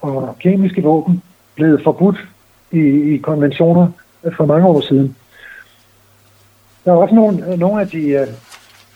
[0.00, 1.22] og kemiske våben
[1.54, 2.28] blevet forbudt
[2.72, 2.80] i,
[3.14, 3.88] i konventioner
[4.24, 5.16] øh, for mange år siden.
[6.84, 8.26] Der er også nogle, nogle af de øh,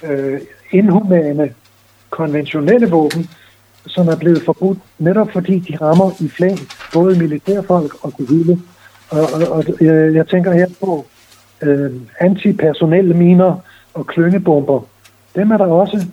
[0.03, 0.41] øh
[0.73, 1.55] inhumane
[2.11, 3.29] konventionelle våben,
[3.87, 6.59] som er blevet forbudt, netop fordi de rammer i flæng
[6.93, 8.59] både militærfolk og civile.
[9.11, 9.65] Og, og, og
[10.15, 11.07] jeg, tænker her på
[11.63, 13.57] øh, antipersonelle miner
[13.95, 14.81] og klyngebomber.
[15.37, 16.07] Dem er der også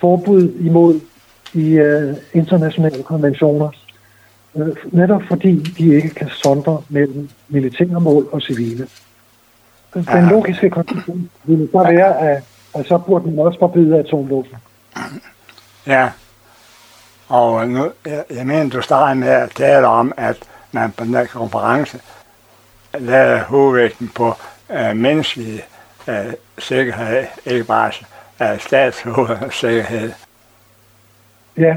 [0.00, 1.00] forbud imod
[1.54, 3.70] i øh, internationale konventioner.
[4.56, 8.86] Øh, netop fordi de ikke kan sondre mellem militære mål og civile.
[9.94, 12.42] Den logiske konklusion ville så være, at,
[12.74, 14.56] at så burde man også forbyde atomvåben.
[15.86, 16.10] Ja,
[17.32, 20.36] og nu, jeg, jeg mener, du starter med at tale om, at
[20.72, 22.00] man på den her konference
[22.98, 24.34] lavede hovedvægten på
[24.68, 25.64] uh, menneskelig
[26.08, 26.14] uh,
[26.58, 27.92] sikkerhed, ikke bare
[28.40, 30.12] uh, statshovedsikkerhed.
[31.56, 31.76] Ja,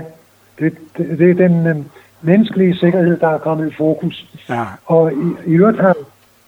[0.59, 1.85] det, det, det er den uh,
[2.21, 4.25] menneskelige sikkerhed, der er kommet i fokus.
[4.49, 4.63] Ja.
[4.85, 5.95] Og i, i øvrigt har,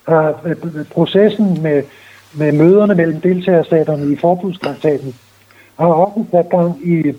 [0.07, 0.55] har
[0.91, 1.83] processen med,
[2.33, 5.15] med møderne mellem deltagerstaterne i forbudstraktaten
[5.79, 7.13] har også sat gang i,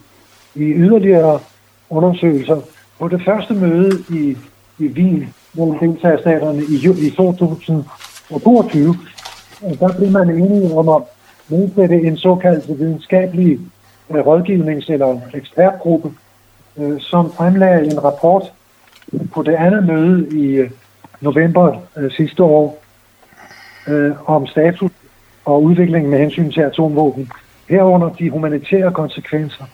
[0.55, 1.41] i yderligere
[1.91, 2.61] undersøgelser.
[2.99, 4.37] På det første møde i,
[4.79, 8.97] i Wien mellem deltagerstaterne i, i 2022,
[9.65, 11.03] øh, der blev man enige om at
[11.49, 13.59] nedsætte en såkaldt videnskabelig
[14.11, 16.13] øh, rådgivnings- eller ekspertgruppe,
[16.77, 18.53] øh, som fremlagde en rapport
[19.35, 20.71] på det andet møde i øh,
[21.21, 22.79] november øh, sidste år
[23.89, 24.91] øh, om status
[25.45, 27.31] og udvikling med hensyn til atomvåben,
[27.69, 29.65] herunder de humanitære konsekvenser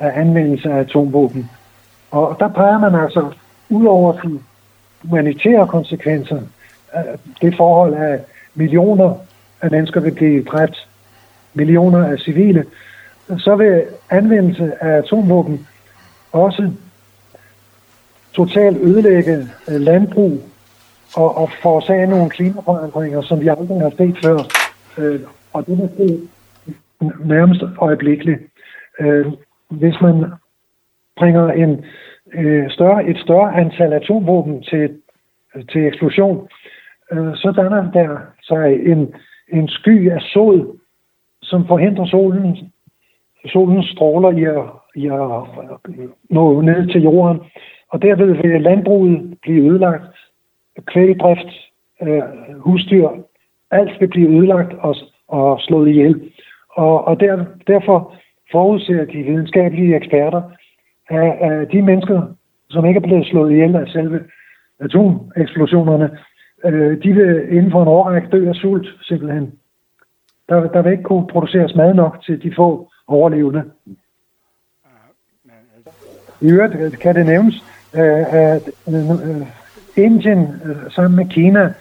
[0.00, 1.50] af anvendelse af atomvåben
[2.10, 3.32] og der peger man altså,
[3.68, 4.40] ud over de
[5.02, 6.40] humanitære konsekvenser,
[6.96, 8.20] øh, det forhold, at
[8.54, 9.14] millioner
[9.60, 10.88] af mennesker vil blive dræbt,
[11.54, 12.64] millioner af civile,
[13.38, 15.66] så vil anvendelse af atomvåben
[16.32, 16.70] også
[18.32, 20.40] totalt ødelægge øh, landbrug
[21.16, 24.38] og, og forårsage nogle klimaforandringer, som vi aldrig har set før.
[24.98, 25.20] Øh,
[25.52, 26.20] og det vil ske
[27.24, 28.40] nærmest øjeblikkeligt.
[29.70, 30.24] Hvis man
[31.16, 31.84] bringer en
[32.34, 34.96] øh, større, et større antal atomvåben til,
[35.72, 36.48] til eksplosion,
[37.12, 39.14] øh, så danner der sig en,
[39.48, 40.78] en sky af sod,
[41.42, 42.72] som forhindrer solen,
[43.46, 46.00] solens stråler i at, i at
[46.30, 47.40] nå ned til jorden.
[47.88, 50.16] Og derved vil landbruget blive ødelagt,
[50.86, 51.50] kvægdrift,
[52.02, 52.22] øh,
[52.56, 53.08] husdyr,
[53.70, 54.96] alt vil blive ødelagt og,
[55.28, 56.30] og slået ihjel.
[56.70, 58.14] Og, og der, derfor
[58.52, 60.42] forudser de videnskabelige eksperter,
[61.10, 62.22] af, af de mennesker,
[62.70, 64.20] som ikke er blevet slået ihjel af selve
[64.80, 66.18] atomeksplosionerne,
[66.64, 69.52] øh, de vil inden for en årrække dø af sult, simpelthen.
[70.48, 73.64] Der, der vil ikke kunne produceres mad nok til de få overlevende.
[76.40, 77.54] I øvrigt øh, kan det nævnes,
[77.94, 79.46] øh, at øh,
[79.96, 81.72] Indien øh, sammen med Kina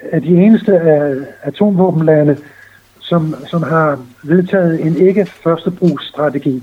[0.00, 2.36] er de eneste af atomvåbenlande,
[3.00, 6.62] som, som har vedtaget en ikke førstebrugsstrategi.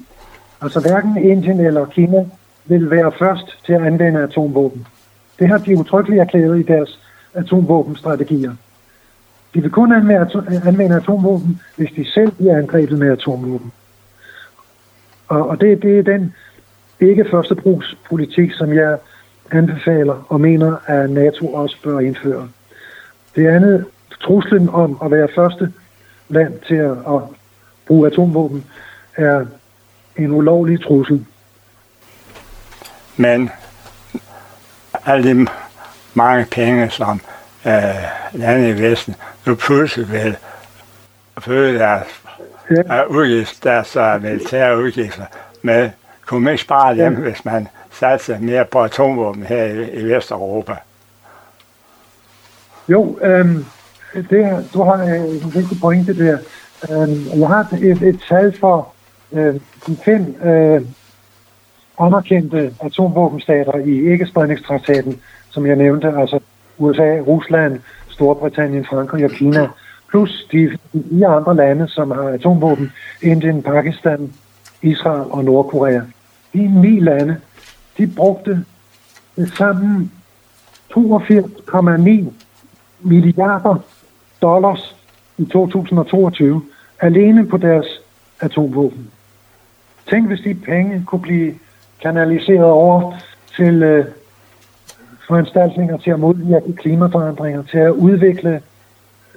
[0.61, 2.25] Altså hverken Indien eller Kina
[2.65, 4.87] vil være først til at anvende atomvåben.
[5.39, 6.99] Det har de utryggeligt erklæret i deres
[7.33, 8.55] atomvåbenstrategier.
[9.53, 13.71] De vil kun anvende, atom, anvende atomvåben, hvis de selv bliver angrebet med atomvåben.
[15.27, 16.33] Og, og det, det er den
[16.99, 18.97] ikke førstebrugspolitik, som jeg
[19.51, 22.49] anbefaler og mener, at NATO også bør indføre.
[23.35, 23.85] Det andet,
[24.21, 25.73] truslen om at være første
[26.29, 27.21] land til at, at
[27.87, 28.65] bruge atomvåben,
[29.15, 29.45] er
[30.23, 31.25] en ulovlig trussel.
[33.17, 33.49] Men
[35.05, 35.47] alle de
[36.13, 37.21] mange penge, som
[37.65, 37.73] øh,
[38.33, 40.37] landet i Vesten nu pludselig vil
[41.39, 42.07] føde deres,
[42.71, 43.05] ja.
[43.05, 45.25] uh, udgifter, deres uh, militære udgifter
[45.61, 45.89] med
[46.25, 47.19] kunne man ikke spare dem, ja.
[47.19, 50.75] hvis man satte mere på atomvåben her i, i Vesteuropa?
[52.89, 53.65] Jo, øhm,
[54.13, 56.37] det, du har en vigtig pointe der.
[56.91, 58.93] Øhm, jeg har et, et tal for
[59.31, 59.55] øh,
[59.87, 60.81] de fem øh,
[61.99, 66.39] anerkendte atomvåbenstater i ikke-spredningstraktaten, som jeg nævnte, altså
[66.77, 69.67] USA, Rusland, Storbritannien, Frankrig og Kina,
[70.09, 74.33] plus de fire andre lande, som har atomvåben, Indien, Pakistan,
[74.81, 76.01] Israel og Nordkorea.
[76.53, 77.37] De ni lande,
[77.97, 78.65] de brugte
[79.57, 80.11] sammen
[80.97, 82.33] 82,9
[83.01, 83.75] milliarder
[84.41, 84.95] dollars
[85.37, 86.61] i 2022
[86.99, 87.85] alene på deres
[88.39, 89.11] atomvåben.
[90.09, 91.53] Tænk, hvis de penge kunne blive
[92.01, 93.13] kanaliseret over
[93.55, 94.05] til øh,
[95.27, 98.61] foranstaltninger til at modvirke klimaforandringer, til at udvikle,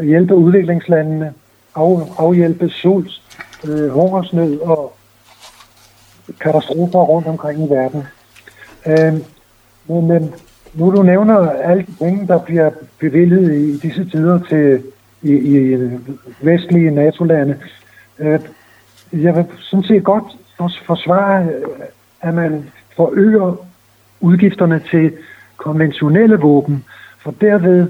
[0.00, 1.32] hjælpe udviklingslandene,
[1.76, 3.22] af, afhjælpe sult,
[3.68, 4.96] øh, hungersnød og
[6.40, 8.02] katastrofer rundt omkring i verden.
[8.87, 9.14] Øh,
[9.88, 10.35] men men
[10.74, 14.82] nu du nævner alle de penge, der bliver bevilget i disse tider til
[15.22, 15.78] i, i
[16.42, 17.58] vestlige NATO-lande,
[18.18, 18.40] øh,
[19.12, 20.24] jeg vil sådan set godt
[20.87, 21.87] forsvare, øh,
[22.20, 23.57] at man forøger
[24.20, 25.12] udgifterne til
[25.57, 26.85] konventionelle våben,
[27.18, 27.88] for derved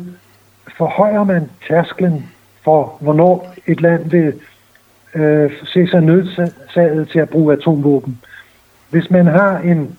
[0.77, 2.31] forhøjer man tærsklen
[2.65, 4.35] for, hvornår et land vil
[5.15, 8.19] øh, se sig nødsaget til at bruge atomvåben.
[8.91, 9.99] Hvis man har en,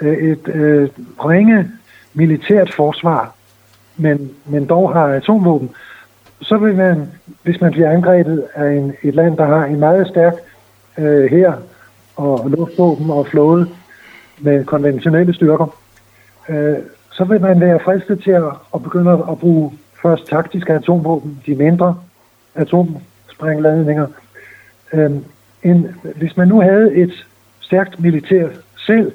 [0.00, 0.88] øh, et øh,
[1.24, 1.70] ringe
[2.14, 3.34] militært forsvar,
[3.96, 5.70] men, men dog har atomvåben,
[6.40, 7.08] så vil man,
[7.42, 10.34] hvis man bliver angrebet af en, et land, der har en meget stærk
[10.98, 11.52] øh, her
[12.16, 13.68] og luftvåben og flåde
[14.40, 15.78] med konventionelle styrker,
[16.48, 16.76] øh,
[17.12, 19.72] så vil man være fristet til at, at begynde at bruge
[20.02, 21.96] først taktiske atomvåben, de mindre
[22.54, 24.06] atomsprængladninger.
[24.92, 25.10] Øh,
[25.62, 27.26] en, hvis man nu havde et
[27.60, 28.48] stærkt militær
[28.86, 29.12] selv,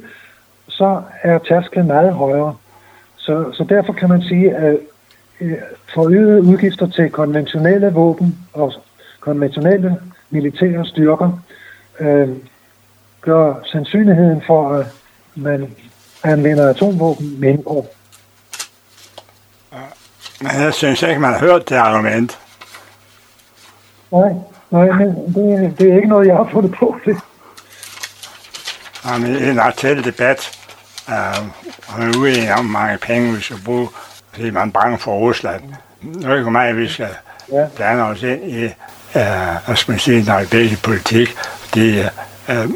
[0.68, 2.56] så er tærsklen meget højere.
[3.18, 4.78] Så, så derfor kan man sige, at
[5.42, 5.54] øh,
[5.94, 8.74] forøgede udgifter til konventionelle våben og
[9.20, 9.96] konventionelle
[10.30, 11.40] militære styrker
[12.00, 12.30] øh,
[13.28, 14.86] gør sandsynligheden for, at
[15.36, 15.76] man
[16.24, 17.84] anvender atomvåben mindre.
[20.42, 22.40] Men jeg synes ikke, man har hørt det argument.
[24.12, 24.34] Nej,
[24.72, 26.96] nej men det, det er ikke noget, jeg har fundet på.
[27.06, 27.18] Det.
[29.06, 30.60] Jamen, i en aktuel debat
[31.10, 31.16] øh,
[32.04, 33.88] er uenige om, hvor mange penge vi skal bruge,
[34.32, 35.64] fordi man er bange for Rusland.
[36.02, 37.10] Nu er det ikke mig, vi skal
[37.52, 37.68] ja.
[37.76, 38.72] blande os ind i, øh,
[39.66, 42.00] hvad skal man sige, den politik, fordi
[42.50, 42.70] øh,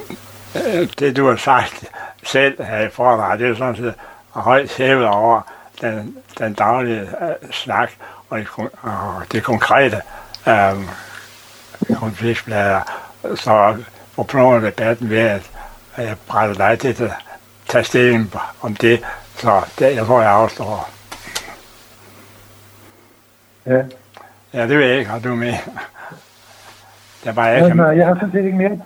[0.99, 1.85] det, du har sagt
[2.23, 3.93] selv her i fordrag, det er sådan set
[4.29, 5.41] højt hævet over
[5.81, 7.91] den, den daglige øh, snak
[8.29, 8.47] og det,
[8.81, 10.01] og det konkrete
[10.47, 10.75] øh,
[11.95, 12.81] konfliktblader.
[13.35, 15.51] Så for prøver debatten ved, at
[15.97, 17.11] jeg brænder dig til at
[17.67, 20.89] tage stilling om det, så det, jeg tror, jeg afstår.
[23.65, 23.81] Ja.
[24.53, 25.53] Ja, det ved jeg ikke, har du med.
[27.23, 28.79] Det var jeg, ja, nej, jeg har sådan set ikke mere,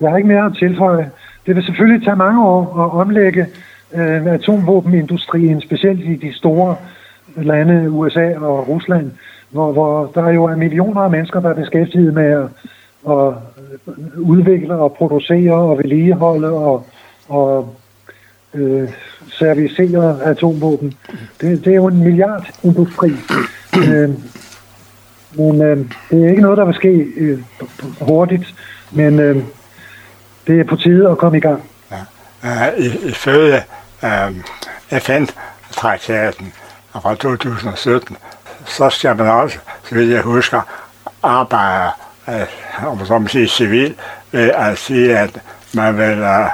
[0.00, 1.10] jeg har ikke mere at tilføje.
[1.46, 3.46] Det vil selvfølgelig tage mange år at omlægge
[3.94, 6.76] øh, atomvåbenindustrien, specielt i de store
[7.36, 9.12] lande, USA og Rusland,
[9.50, 12.48] hvor, hvor der jo er millioner af mennesker, der er beskæftiget med at,
[13.10, 13.34] at
[13.88, 16.86] øh, udvikle og producere og vedligeholde og,
[17.28, 17.74] og
[18.54, 18.88] øh,
[19.28, 20.94] servicere atomvåben.
[21.40, 23.10] Det, det er jo en milliardindustri.
[23.76, 24.10] øh,
[25.38, 25.76] men øh,
[26.10, 27.38] det er ikke noget, der vil ske øh,
[28.00, 28.54] hurtigt,
[28.92, 29.36] men øh,
[30.46, 31.70] det er på tide at komme i gang.
[31.90, 31.96] Ja.
[32.44, 33.62] Øh, uh, ifølge
[34.02, 34.26] uh,
[34.92, 36.52] øh, FN-traktaten
[36.92, 38.16] fra 2017,
[38.64, 40.60] så skal man også, så vidt jeg husker,
[41.22, 41.90] arbejde,
[42.28, 43.96] uh, om så man siger civil,
[44.32, 45.40] ved at sige, at
[45.74, 46.46] man vil uh,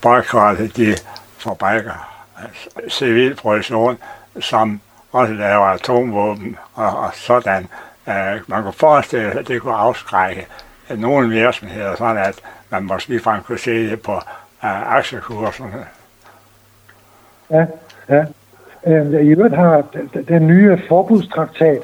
[0.00, 0.96] boykotte de
[1.38, 2.08] fabrikker,
[2.88, 3.98] civil produktion,
[4.40, 4.80] som
[5.12, 7.68] også laver atomvåben og, og sådan.
[8.06, 8.12] Uh,
[8.46, 10.46] man kunne forestille sig, at det kunne afskrække
[10.96, 15.86] nogle virksomheder, sådan at man måske ligefrem kunne se det på uh, aktiekurserne.
[17.50, 17.66] Ja,
[18.10, 19.18] øhm, ja.
[19.18, 19.84] I øvrigt har
[20.28, 21.82] den nye forbudstraktat,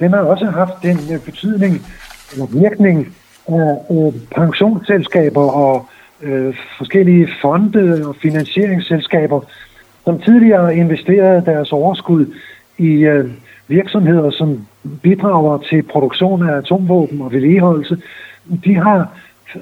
[0.00, 1.86] den har også haft den øh, betydning
[2.32, 3.16] eller virkning
[3.48, 5.86] at øh, pensionsselskaber og
[6.22, 9.40] øh, forskellige fonde og finansieringsselskaber,
[10.04, 12.26] som tidligere investerede deres overskud
[12.78, 13.30] i øh,
[13.68, 14.66] virksomheder, som
[15.02, 17.96] bidrager til produktion af atomvåben og vedligeholdelse,
[18.64, 19.08] de har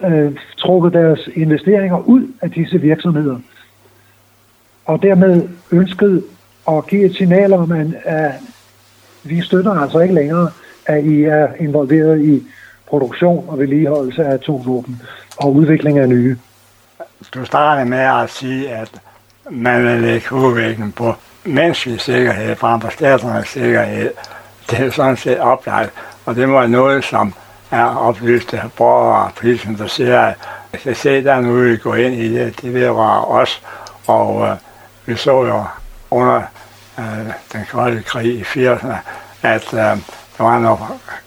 [0.04, 3.38] øh, trukket deres investeringer ud af disse virksomheder.
[4.84, 6.24] Og dermed ønsket
[6.68, 8.32] at give et signal om, at, at
[9.24, 10.50] vi støtter altså ikke længere,
[10.86, 12.42] at I er involveret i
[12.86, 15.02] produktion og vedligeholdelse af atomvåben
[15.36, 16.36] og udvikling af nye.
[17.34, 19.00] du starter med at sige, at
[19.50, 21.14] man vil lægge hovedvægten på
[21.44, 24.10] menneskelig sikkerhed frem for staternes sikkerhed.
[24.70, 25.92] Det er sådan set oplagt,
[26.26, 27.34] og det var noget, som
[27.70, 30.34] er oplyste borgere og politisk interesserede.
[30.72, 33.62] Jeg kan se, der nu vi går ind i det, det vedrører os,
[34.06, 34.56] og øh,
[35.06, 35.64] vi så jo
[36.10, 36.42] under
[36.98, 38.94] øh, den kolde krig i 80'erne,
[39.42, 39.78] at øh,
[40.38, 40.78] der var nogle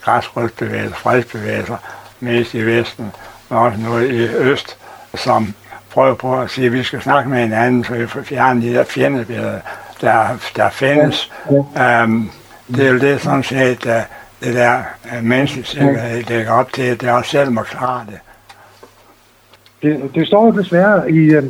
[0.02, 1.78] græsrødsbevægelser, fredsbevægelser,
[2.20, 3.12] mest i Vesten,
[3.50, 4.78] men også noget i Øst,
[5.16, 5.54] som
[5.94, 8.74] prøver på at sige, at vi skal snakke med hinanden, så vi får fjernet de
[8.74, 9.60] der fjendebilleder,
[10.02, 11.32] der, der findes.
[11.48, 12.32] Um,
[12.68, 13.92] det er jo det sådan set, uh,
[14.44, 18.20] det der uh, menneskelige sikkerhed lægger op til, at det også selv må klare det.
[19.82, 21.44] Det, det står jo desværre i uh,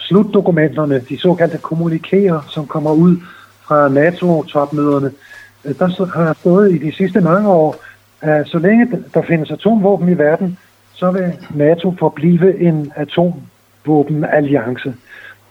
[0.00, 3.16] slutdokumenterne, de såkaldte kommunikerer, som kommer ud
[3.66, 5.12] fra NATO-topmøderne.
[5.64, 7.76] Der har stået i de sidste mange år,
[8.20, 10.58] at så længe der findes atomvåben i verden,
[10.94, 14.94] så vil NATO forblive en atomvåbenalliance.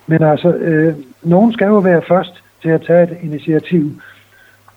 [0.08, 4.02] Men altså, øh, nogen skal jo være først til at tage et initiativ.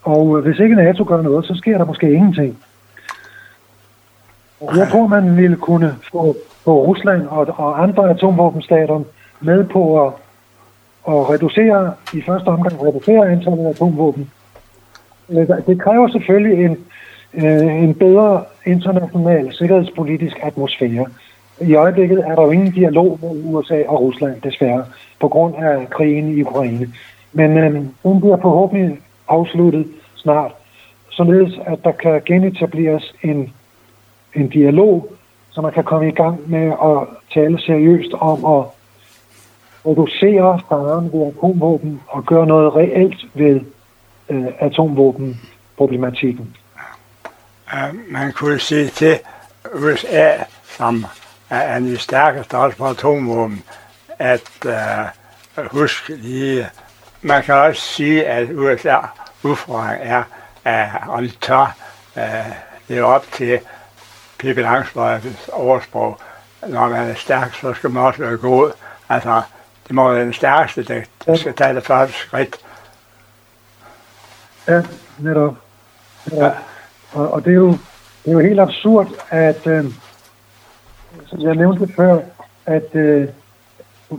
[0.02, 2.58] Og hvis ikke NATO gør noget, så sker der måske ingenting.
[4.76, 9.02] Jeg tror, man ville kunne få, få Rusland og, og andre atomvåbenstater
[9.40, 10.12] med på at,
[11.08, 14.30] at reducere, i første omgang reducere antallet af atomvåben.
[15.30, 16.76] Øh, det kræver selvfølgelig en,
[17.34, 21.06] øh, en bedre international sikkerhedspolitisk atmosfære.
[21.60, 24.84] I øjeblikket er der jo ingen dialog mellem USA og Rusland, desværre,
[25.20, 26.88] på grund af krigen i Ukraine.
[27.32, 27.72] Men øh,
[28.02, 28.98] den bliver forhåbentlig
[29.28, 30.52] afsluttet snart,
[31.10, 33.52] således at der kan genetableres en,
[34.34, 35.12] en dialog,
[35.50, 38.64] så man kan komme i gang med at tale seriøst om at
[39.86, 43.60] reducere faren ved atomvåben og gøre noget reelt ved
[44.28, 46.56] øh, atomvåbenproblematikken.
[48.08, 49.18] Man kunne sige til
[49.74, 50.32] USA,
[50.64, 51.04] som
[51.50, 53.62] er en af de stærkeste også på atomvåben,
[54.18, 56.66] at øh, husk lige,
[57.22, 58.96] man kan også sige, at USA
[59.42, 60.22] udfordring er,
[60.66, 61.76] uh, om de tør
[62.16, 62.22] uh,
[62.88, 63.60] leve op til
[64.38, 66.18] Pippi Langstrømmes oversprog.
[66.68, 68.72] Når man er stærk, så skal man også være god.
[69.08, 69.42] Altså,
[69.86, 72.56] det må være den stærkeste, der skal tage det første skridt.
[74.68, 74.82] Ja,
[75.18, 75.54] netop.
[76.32, 76.50] Ja.
[77.12, 77.70] Og, og det, er jo,
[78.24, 79.84] det er jo helt absurd, at, øh,
[81.26, 82.18] som jeg nævnte før,
[82.66, 83.28] at øh,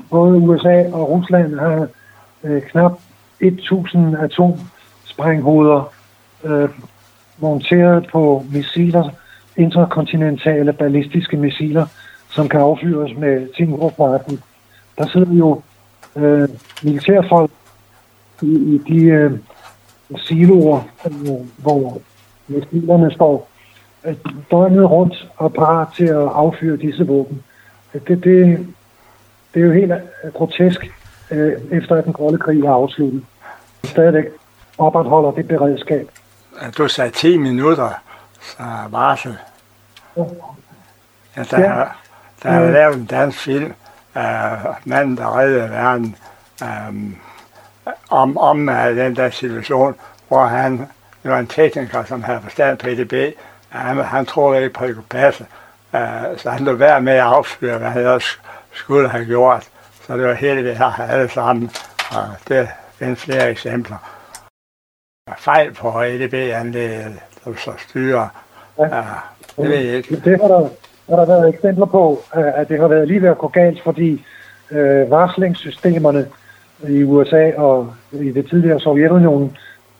[0.10, 1.88] både USA og Rusland har
[2.44, 3.00] øh, knap
[3.40, 5.94] 1000 atomsprænghoveder
[6.44, 6.70] øh,
[7.38, 9.10] monteret på missiler,
[9.58, 11.86] interkontinentale ballistiske missiler,
[12.30, 14.40] som kan affyres med ting farten.
[14.98, 15.62] Der sidder jo
[16.16, 16.50] øh,
[16.84, 17.52] militærfolk
[18.42, 19.32] i, i de øh,
[20.18, 22.02] siloer, øh, hvor
[22.48, 23.50] missilerne står
[24.06, 24.16] øh,
[24.52, 27.44] døgnet rundt og parat til at affyre disse våben.
[27.94, 28.68] Øh, det, det,
[29.54, 30.92] det er jo helt øh, grotesk,
[31.32, 33.25] øh, efter at den kolde krig er afsluttet.
[33.84, 34.25] Stadigvæk
[34.77, 36.09] opretholder det beredskab.
[36.77, 37.89] Du sagde 10 minutter,
[38.41, 39.38] så varsel.
[41.38, 41.84] Ja, der, ja.
[42.43, 43.73] der er lavet en dansk film,
[44.15, 44.21] uh,
[44.86, 46.15] manden, der reddede verden,
[46.61, 47.15] um,
[48.09, 49.95] om, om uh, den der situation,
[50.27, 50.88] hvor han
[51.23, 53.36] det var en tekniker, som havde forstand på EDB.
[53.69, 55.45] Han, han troede ikke på, at det kunne passe.
[55.93, 55.99] Uh,
[56.38, 58.39] så han lå værd med at affyre, hvad han ellers
[58.71, 59.67] skulle have gjort.
[60.10, 61.70] Så det var heldigt, at har alle sammen.
[62.12, 63.97] Og det findes flere eksempler.
[65.38, 68.28] Fejl på EDB-anlægget, der så styrer.
[68.80, 68.86] Ja.
[68.86, 70.16] Uh, det ved jeg ikke.
[70.16, 70.70] Det har der,
[71.10, 74.26] har der været eksempler på, at det har været lige ved at gå galt, fordi
[74.72, 76.26] øh, varslingssystemerne
[76.88, 79.57] i USA og i det tidligere Sovjetunionen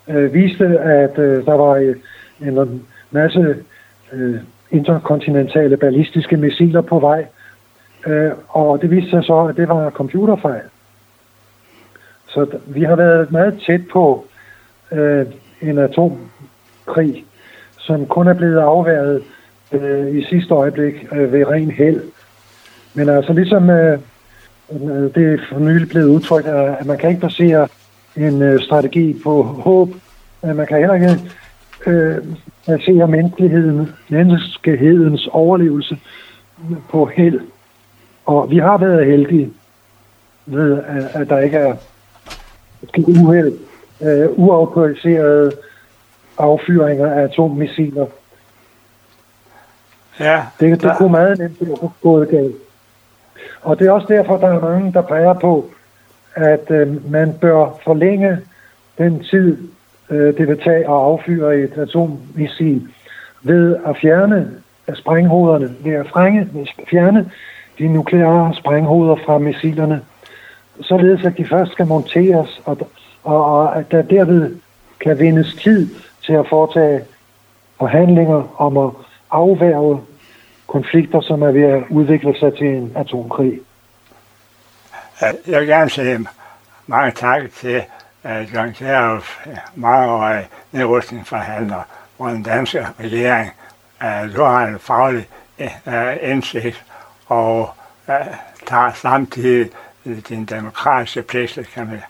[0.08, 1.96] øh, viste, at øh, der var øh,
[2.42, 3.56] en masse
[4.14, 4.36] øh,
[4.72, 7.26] interkontinentale ballistiske missiler på vej.
[8.08, 10.62] Øh, og det viste sig så, at det var computerfejl.
[12.28, 14.26] Så vi har været meget tæt på
[14.92, 15.26] øh,
[15.62, 17.26] en atomkrig,
[17.78, 19.24] som kun er blevet afværet
[19.72, 22.02] øh, i sidste øjeblik øh, ved ren held.
[22.94, 24.00] Men altså ligesom øh,
[24.72, 27.68] øh det er for nylig blevet udtrykt, at man kan ikke basere
[28.16, 29.90] en øh, strategi på håb.
[30.46, 31.20] Øh, man kan heller ikke
[31.88, 32.18] øh,
[32.68, 35.98] basere menneskeheden, menneskehedens overlevelse
[36.90, 37.40] på held.
[38.30, 39.54] Og vi har været heldige
[40.46, 41.76] ved, at, at der ikke er
[42.98, 43.54] uheld,
[44.02, 45.52] øh, uautoriserede
[46.38, 48.06] affyringer af atommissiler.
[50.20, 52.56] Ja, det, det kunne meget nemt have gået galt.
[53.62, 55.70] Og det er også derfor, der er mange, der peger på,
[56.36, 58.38] at øh, man bør forlænge
[58.98, 59.58] den tid,
[60.10, 62.88] øh, det vil tage at affyre et atommissil
[63.42, 64.52] ved at fjerne
[64.94, 67.32] sprænghoderne, ved at frænge, fjerne
[67.80, 70.02] de nukleare sprænghoveder fra missilerne,
[70.82, 72.78] således at de først skal monteres, og,
[73.24, 74.56] og, og at der derved
[75.00, 75.90] kan vindes tid
[76.26, 77.02] til at foretage
[77.78, 78.92] forhandlinger om at
[79.32, 80.02] afværge
[80.68, 83.60] konflikter, som er ved at udvikle sig til en atomkrig.
[85.22, 86.28] Jeg vil gerne sige
[86.88, 87.84] mange tak til
[88.26, 91.82] øh, John Kjærhoff, mangeårig øh, nedrustningsforhandler,
[92.20, 93.52] og den danske regering.
[94.02, 95.28] Uh, du har en faglig
[96.22, 96.86] indsigt
[97.30, 97.70] og
[98.68, 99.70] tager samtidig
[100.30, 102.02] din demokratiske pligt, kan man,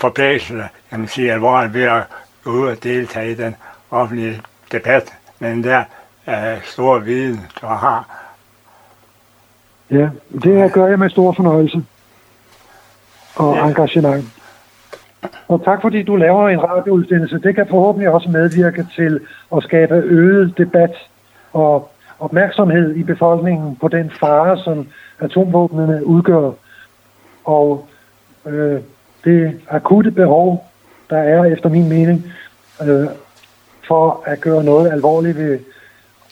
[0.00, 2.02] forpligtelse, kan man sige, alvorligt ved at
[2.44, 3.56] gå ud og deltage i den
[3.90, 4.42] offentlige
[4.72, 5.84] debat med den der
[6.26, 8.22] uh, store viden, du har.
[9.90, 10.08] Ja,
[10.42, 11.84] det gør jeg med stor fornøjelse
[13.36, 13.66] og ja.
[13.66, 14.24] engagement.
[15.48, 17.38] Og tak fordi du laver en radioudsendelse.
[17.38, 19.20] Det kan forhåbentlig også medvirke til
[19.56, 20.90] at skabe øget debat
[21.52, 21.91] og
[22.22, 26.50] opmærksomhed i befolkningen på den fare, som atomvåbnene udgør.
[27.44, 27.88] Og
[28.46, 28.80] øh,
[29.24, 30.70] det akutte behov,
[31.10, 32.32] der er efter min mening,
[32.82, 33.06] øh,
[33.88, 35.58] for at gøre noget alvorligt ved,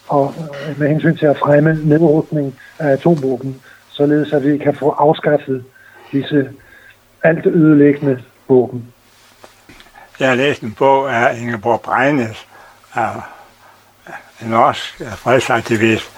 [0.09, 4.91] og øh, med hensyn til at fremme nedrustning af atomvåben, således at vi kan få
[4.91, 5.65] afskaffet
[6.13, 6.51] disse
[7.23, 8.93] alt ødelæggende våben.
[10.21, 12.47] Jeg har læst en bog af Ingeborg Brejnes,
[12.95, 13.40] af
[14.41, 16.11] norsk fredsaktivist,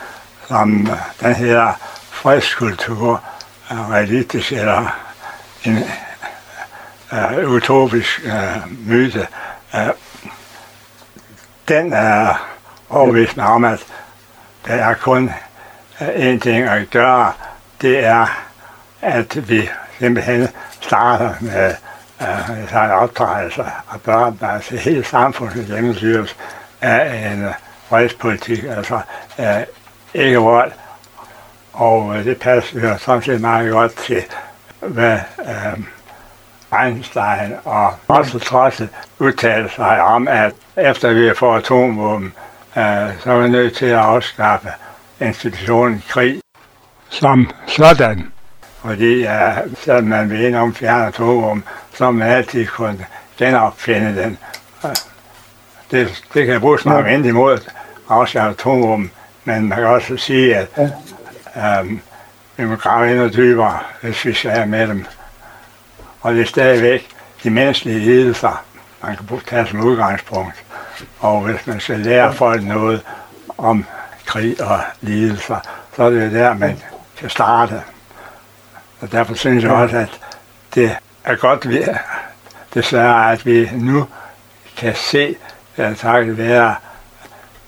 [0.48, 1.72] som øh, den hedder
[2.10, 3.22] Fredskultur,
[3.70, 4.96] realistisk eller
[5.64, 5.84] en
[7.12, 9.26] uh, utopisk uh, myte.
[9.74, 9.80] Uh,
[11.68, 12.48] den er
[12.90, 13.86] overbevist mig om, at
[14.66, 15.30] der er kun
[16.00, 17.32] øh, én ting at gøre,
[17.80, 18.26] det er,
[19.02, 19.68] at vi
[19.98, 20.48] simpelthen
[20.80, 21.74] starter med
[22.20, 23.62] uh, en opdragelse
[23.92, 26.36] af børn, altså hele samfundet gennemsyres
[26.80, 27.52] af en uh,
[27.92, 29.00] fredspolitik, altså
[29.38, 29.44] uh,
[30.14, 30.72] ikke vold.
[31.72, 34.22] Og uh, det passer jo samtidig meget godt til,
[34.80, 38.82] hvad uh, Einstein og også trods
[39.18, 42.32] udtalte sig om, at efter vi får atomvåben,
[42.76, 42.82] uh,
[43.20, 44.68] så er vi nødt til at afskaffe
[45.20, 46.40] institutionen krig
[47.08, 48.32] som sådan.
[48.84, 49.30] Fordi uh,
[49.76, 51.64] selvom man vil ind om fjerne atomvåben,
[51.94, 53.06] så man altid kunne
[53.38, 54.38] genopfinde den.
[55.90, 57.58] Det, det kan bruges meget imod
[58.12, 59.10] afskaffe atomvåben,
[59.44, 60.68] men man kan også sige, at
[61.80, 62.00] um,
[62.56, 65.06] vi må grave endnu dybere, hvis vi skal med dem.
[66.20, 67.08] Og det er stadigvæk
[67.42, 68.64] de menneskelige lidelser,
[69.02, 70.64] man kan tage som udgangspunkt.
[71.20, 73.02] Og hvis man skal lære folk noget
[73.58, 73.84] om
[74.26, 75.60] krig og lidelser,
[75.96, 76.78] så er det der, man
[77.16, 77.82] kan starte.
[79.00, 80.20] Og derfor synes jeg også, at
[80.74, 81.84] det er godt ved,
[82.74, 84.06] desværre, at vi nu
[84.76, 85.36] kan se,
[85.76, 86.74] at takket være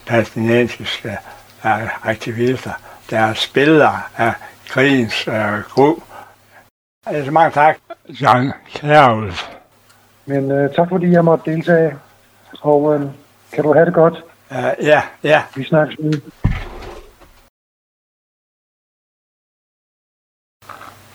[0.06, 1.18] palæstinensiske
[1.64, 2.72] uh, aktivister,
[3.10, 4.32] der er spillere af
[4.68, 5.98] krigens uh, gru.
[7.06, 7.76] Altså mange tak,
[8.08, 9.50] John Kjærhus.
[10.26, 11.96] Men uh, tak fordi jeg måtte deltage,
[12.60, 13.02] og uh,
[13.52, 14.14] kan du have det godt?
[14.50, 15.42] Uh, ja, ja.
[15.54, 16.10] Vi snakkes nu.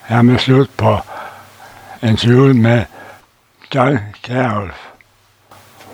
[0.08, 0.98] Hermed slut på
[2.04, 2.86] interviewet med
[3.76, 4.88] John Kjærulf,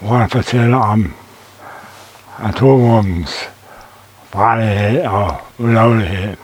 [0.01, 1.13] hvor han fortæller om
[2.43, 3.49] atomvåbens
[4.33, 6.37] farlighed og ulovlighed.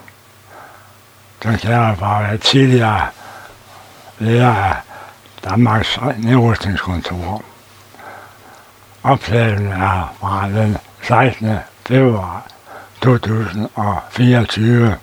[1.45, 3.07] John Kjærulf fra været tidligere
[4.19, 4.75] leder af
[5.49, 7.43] Danmarks nedrustningskontor.
[9.03, 11.57] Opslagen er fra den 16.
[11.87, 12.45] februar
[13.01, 14.97] 2024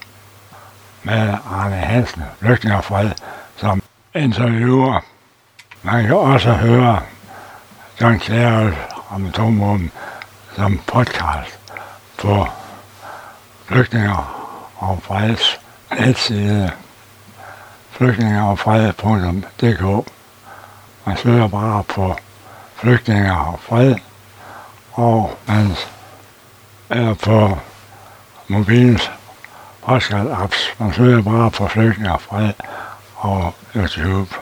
[1.02, 3.10] med Arne Hansen, flygtning og fred,
[3.56, 3.82] som
[4.14, 5.00] interviewer.
[5.82, 7.00] Man kan også høre
[8.00, 8.76] John Kjærl
[9.10, 9.92] om atomvåben
[10.58, 11.58] som podcast
[12.18, 12.46] på
[13.66, 15.60] flygtninger og freds
[15.98, 16.72] netside
[17.90, 20.10] flygtninger og fred.dk.
[21.06, 22.16] Man søger bare på
[22.74, 23.94] flygtninger og fred,
[24.92, 25.76] og man
[26.88, 27.58] er på
[28.48, 29.10] mobilens
[29.86, 30.74] podcast-apps.
[30.78, 32.52] Man søger bare på flygtninger og fred
[33.16, 34.34] og YouTube.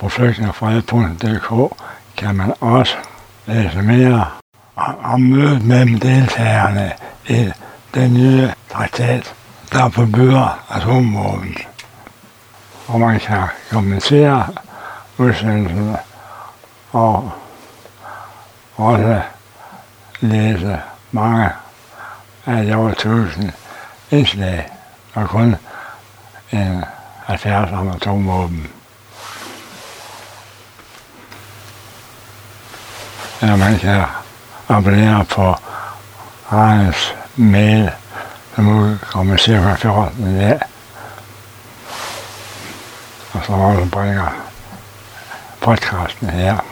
[0.00, 1.78] På flygtningerfred.dk
[2.16, 2.96] kan man også
[3.46, 4.41] læse mere
[4.76, 6.92] og mødet mellem deltagerne
[7.26, 7.52] i
[7.94, 9.34] den nye traktat,
[9.72, 11.56] der forbyder atomvåben.
[12.86, 14.48] Og man kan kommentere
[15.18, 15.96] udsendelsen
[16.92, 17.32] og
[18.76, 19.20] også
[20.20, 21.50] læse mange
[22.46, 23.52] af de over tusind
[24.10, 24.68] indslag
[25.14, 25.56] og kun
[26.50, 26.84] en
[27.26, 28.70] 70 om atomvåben.
[33.42, 34.04] Ja, man kan
[34.66, 35.54] og blære på
[36.50, 37.90] Arnes mail,
[38.54, 40.38] som udkommer cirka 14.
[40.38, 40.60] dag.
[43.32, 44.28] Og så også bringer
[45.60, 46.71] podcasten her.